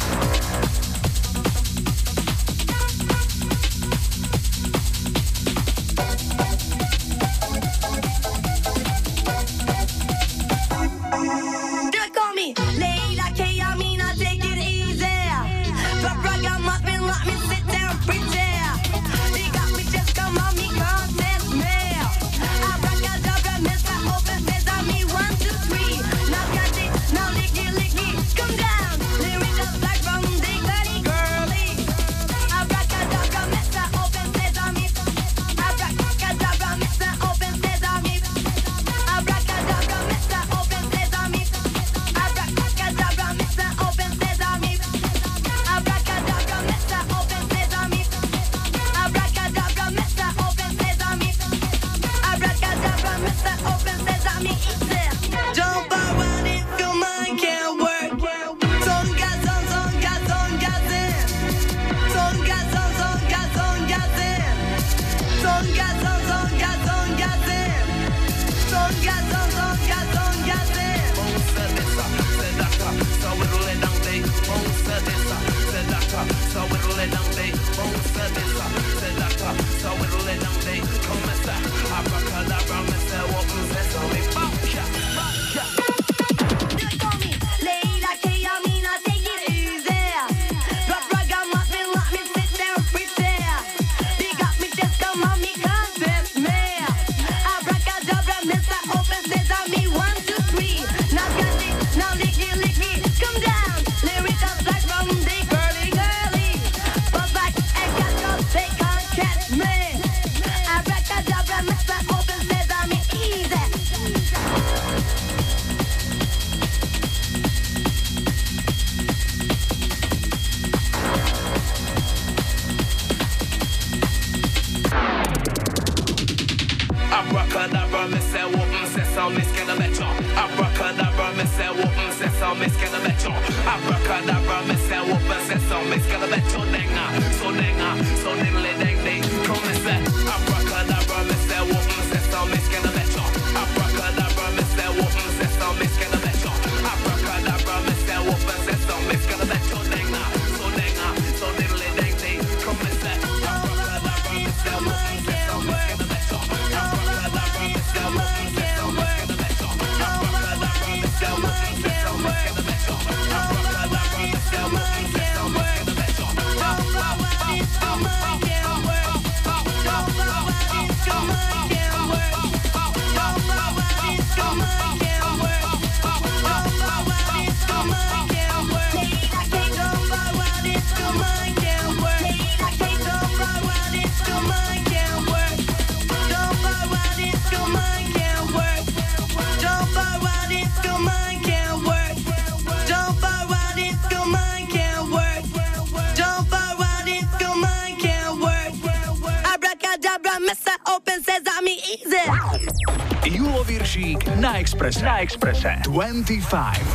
Expressa. 204.84 205.06
La 205.06 205.22
Expressa. 205.22 205.82
25. 205.88 206.93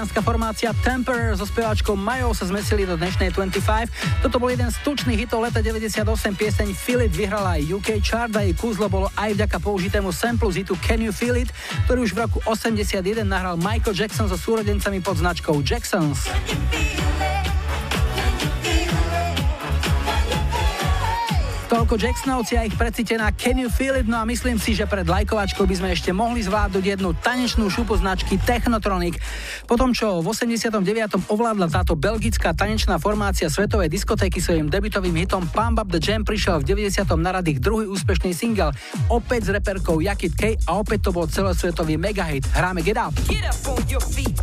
talianská 0.00 0.24
formácia 0.24 0.72
Temper 0.80 1.36
so 1.36 1.44
speváčkou 1.44 1.92
Majou 1.92 2.32
sa 2.32 2.48
zmesili 2.48 2.88
do 2.88 2.96
dnešnej 2.96 3.36
25. 3.36 4.24
Toto 4.24 4.40
bol 4.40 4.48
jeden 4.48 4.72
z 4.72 4.80
tučných 4.80 5.28
hitov 5.28 5.44
leta 5.44 5.60
98, 5.60 6.08
pieseň 6.40 6.72
Feel 6.72 7.04
vyhrala 7.04 7.60
aj 7.60 7.68
UK 7.68 8.00
chart 8.00 8.32
a 8.32 8.40
jej 8.40 8.56
kúzlo 8.56 8.88
bolo 8.88 9.12
aj 9.12 9.36
vďaka 9.36 9.60
použitému 9.60 10.08
samplu 10.08 10.48
z 10.48 10.64
hitu 10.64 10.72
Can 10.80 11.04
You 11.04 11.12
Feel 11.12 11.36
It, 11.36 11.52
ktorý 11.84 12.08
už 12.08 12.16
v 12.16 12.24
roku 12.24 12.40
81 12.48 13.28
nahral 13.28 13.60
Michael 13.60 13.92
Jackson 13.92 14.24
so 14.24 14.40
súrodencami 14.40 15.04
pod 15.04 15.20
značkou 15.20 15.60
Jacksons. 15.60 16.32
Toľko 21.70 22.02
Jacksonovci 22.02 22.58
a 22.58 22.66
ich 22.66 22.74
precitená 22.74 23.30
Can 23.30 23.62
You 23.62 23.70
Feel 23.70 23.94
It, 23.94 24.10
no 24.10 24.18
a 24.18 24.26
myslím 24.26 24.58
si, 24.58 24.74
že 24.74 24.90
pred 24.90 25.06
lajkovačkou 25.06 25.70
by 25.70 25.78
sme 25.78 25.94
ešte 25.94 26.10
mohli 26.10 26.42
zvládnuť 26.42 26.82
jednu 26.82 27.14
tanečnú 27.14 27.70
šupu 27.70 27.94
značky 27.94 28.42
Technotronic. 28.42 29.22
Potom, 29.70 29.94
čo 29.94 30.18
v 30.18 30.26
89. 30.34 31.30
ovládla 31.30 31.70
táto 31.70 31.94
belgická 31.94 32.50
tanečná 32.50 32.98
formácia 32.98 33.46
svetovej 33.46 33.86
diskotéky 33.86 34.42
svojim 34.42 34.66
debitovým 34.66 35.14
hitom 35.14 35.46
Pump 35.46 35.78
Up 35.78 35.86
The 35.86 36.02
Jam 36.02 36.26
prišiel 36.26 36.58
v 36.66 36.74
90. 36.74 37.06
na 37.14 37.30
radých 37.38 37.62
druhý 37.62 37.86
úspešný 37.86 38.34
single, 38.34 38.74
opäť 39.06 39.46
s 39.46 39.50
reperkou 39.54 40.02
Jakit 40.02 40.34
K 40.34 40.58
a 40.66 40.74
opäť 40.74 41.06
to 41.06 41.10
bol 41.14 41.30
celosvetový 41.30 41.94
megahit. 41.94 42.42
Hráme 42.50 42.82
Get 42.82 42.98
Up. 42.98 43.14
Get 43.30 43.46
up 43.46 43.62
on 43.70 43.78
your 43.86 44.02
feet. 44.02 44.34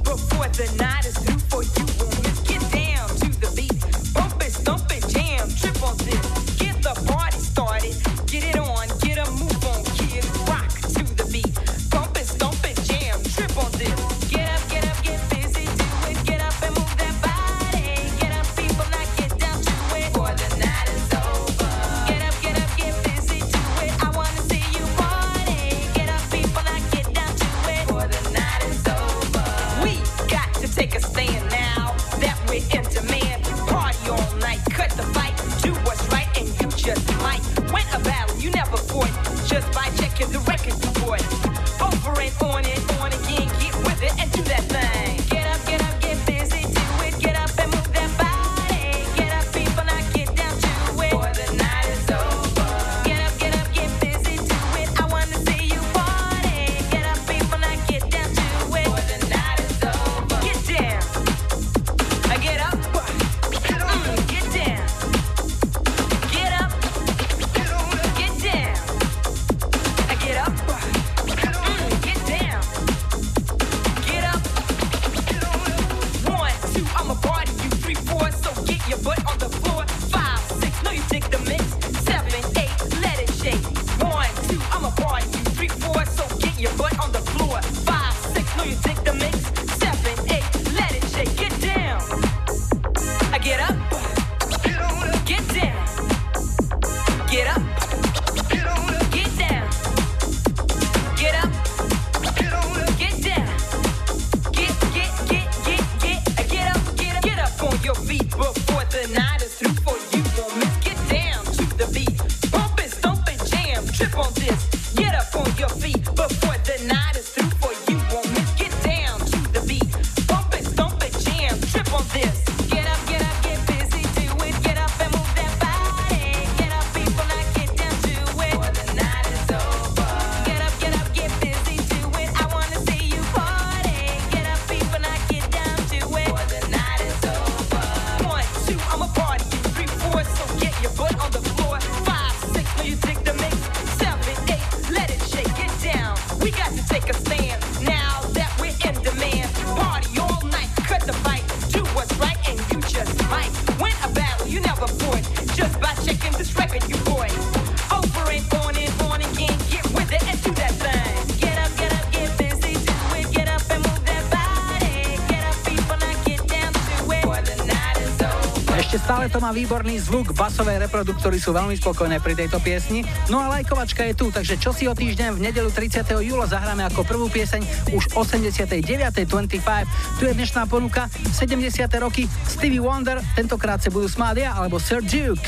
má 169.48 169.56
výborný 169.56 169.96
zvuk, 170.04 170.36
basové 170.36 170.76
reproduktory 170.76 171.40
sú 171.40 171.56
veľmi 171.56 171.80
spokojné 171.80 172.20
pri 172.20 172.36
tejto 172.36 172.60
piesni. 172.60 173.08
No 173.32 173.40
a 173.40 173.48
lajkovačka 173.56 174.04
je 174.04 174.12
tu, 174.12 174.28
takže 174.28 174.60
čo 174.60 174.76
si 174.76 174.92
o 174.92 174.94
týždeň 174.94 175.40
v 175.40 175.42
nedelu 175.48 175.72
30. 175.72 176.04
júla 176.04 176.52
zahráme 176.52 176.84
ako 176.84 177.08
prvú 177.08 177.32
pieseň 177.32 177.64
už 177.96 178.12
89.25. 178.12 180.20
Tu 180.20 180.24
je 180.28 180.34
dnešná 180.36 180.68
ponuka 180.68 181.08
70. 181.32 181.64
roky 181.96 182.28
Stevie 182.44 182.84
Wonder, 182.84 183.24
tentokrát 183.40 183.80
sa 183.80 183.88
budú 183.88 184.12
smádia 184.12 184.52
alebo 184.52 184.84
Sir 184.84 185.00
Duke. 185.00 185.48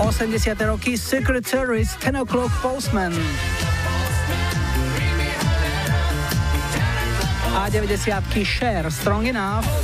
80. 0.00 0.56
roky 0.64 0.96
Secret 0.96 1.44
Service 1.44 1.92
10 2.00 2.24
o'clock 2.24 2.48
Postman. 2.64 3.12
A 7.52 7.68
90 7.68 8.08
Share 8.46 8.88
Strong 8.88 9.36
Enough. 9.36 9.79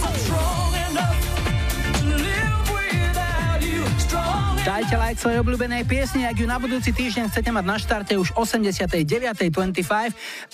Dajte 4.86 5.02
like 5.02 5.18
svojej 5.18 5.42
obľúbenej 5.42 5.82
piesni, 5.82 6.22
ak 6.30 6.38
ju 6.38 6.46
na 6.46 6.62
budúci 6.62 6.94
týždeň 6.94 7.34
chcete 7.34 7.50
mať 7.50 7.64
na 7.66 7.74
štarte 7.74 8.14
už 8.22 8.38
89.25. 8.38 9.82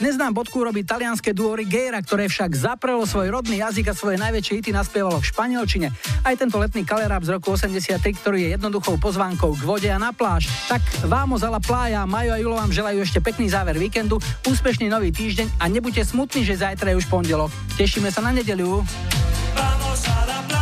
Dnes 0.00 0.14
nám 0.16 0.32
bodku 0.32 0.64
robí 0.64 0.80
talianské 0.88 1.36
duo 1.36 1.52
Rigera, 1.52 2.00
ktoré 2.00 2.32
však 2.32 2.56
zaprelo 2.56 3.04
svoj 3.04 3.28
rodný 3.28 3.60
jazyk 3.60 3.92
a 3.92 3.98
svoje 3.98 4.16
najväčšie 4.16 4.56
hity 4.56 4.72
naspievalo 4.72 5.20
v 5.20 5.28
španielčine. 5.28 5.92
Aj 6.24 6.32
tento 6.32 6.56
letný 6.56 6.80
kaleráp 6.80 7.20
z 7.28 7.36
roku 7.36 7.52
83, 7.52 7.92
ktorý 8.00 8.48
je 8.48 8.48
jednoduchou 8.56 8.96
pozvánkou 8.96 9.52
k 9.52 9.68
vode 9.68 9.92
a 9.92 10.00
na 10.00 10.16
pláž. 10.16 10.48
Tak 10.64 10.80
vám 11.04 11.36
za 11.36 11.52
la 11.52 11.60
plája, 11.60 12.08
Majo 12.08 12.32
a 12.32 12.40
Julo 12.40 12.56
vám 12.56 12.72
želajú 12.72 13.04
ešte 13.04 13.20
pekný 13.20 13.52
záver 13.52 13.76
víkendu, 13.76 14.16
úspešný 14.48 14.88
nový 14.88 15.12
týždeň 15.12 15.60
a 15.60 15.68
nebuďte 15.68 16.08
smutní, 16.08 16.48
že 16.48 16.56
zajtra 16.56 16.96
je 16.96 17.04
už 17.04 17.12
pondelok. 17.12 17.52
Tešíme 17.76 18.08
sa 18.08 18.24
na 18.24 18.32
nedeliu. 18.32 18.80
Vamos 19.52 20.00
a 20.08 20.24
la 20.24 20.40
playa, 20.48 20.61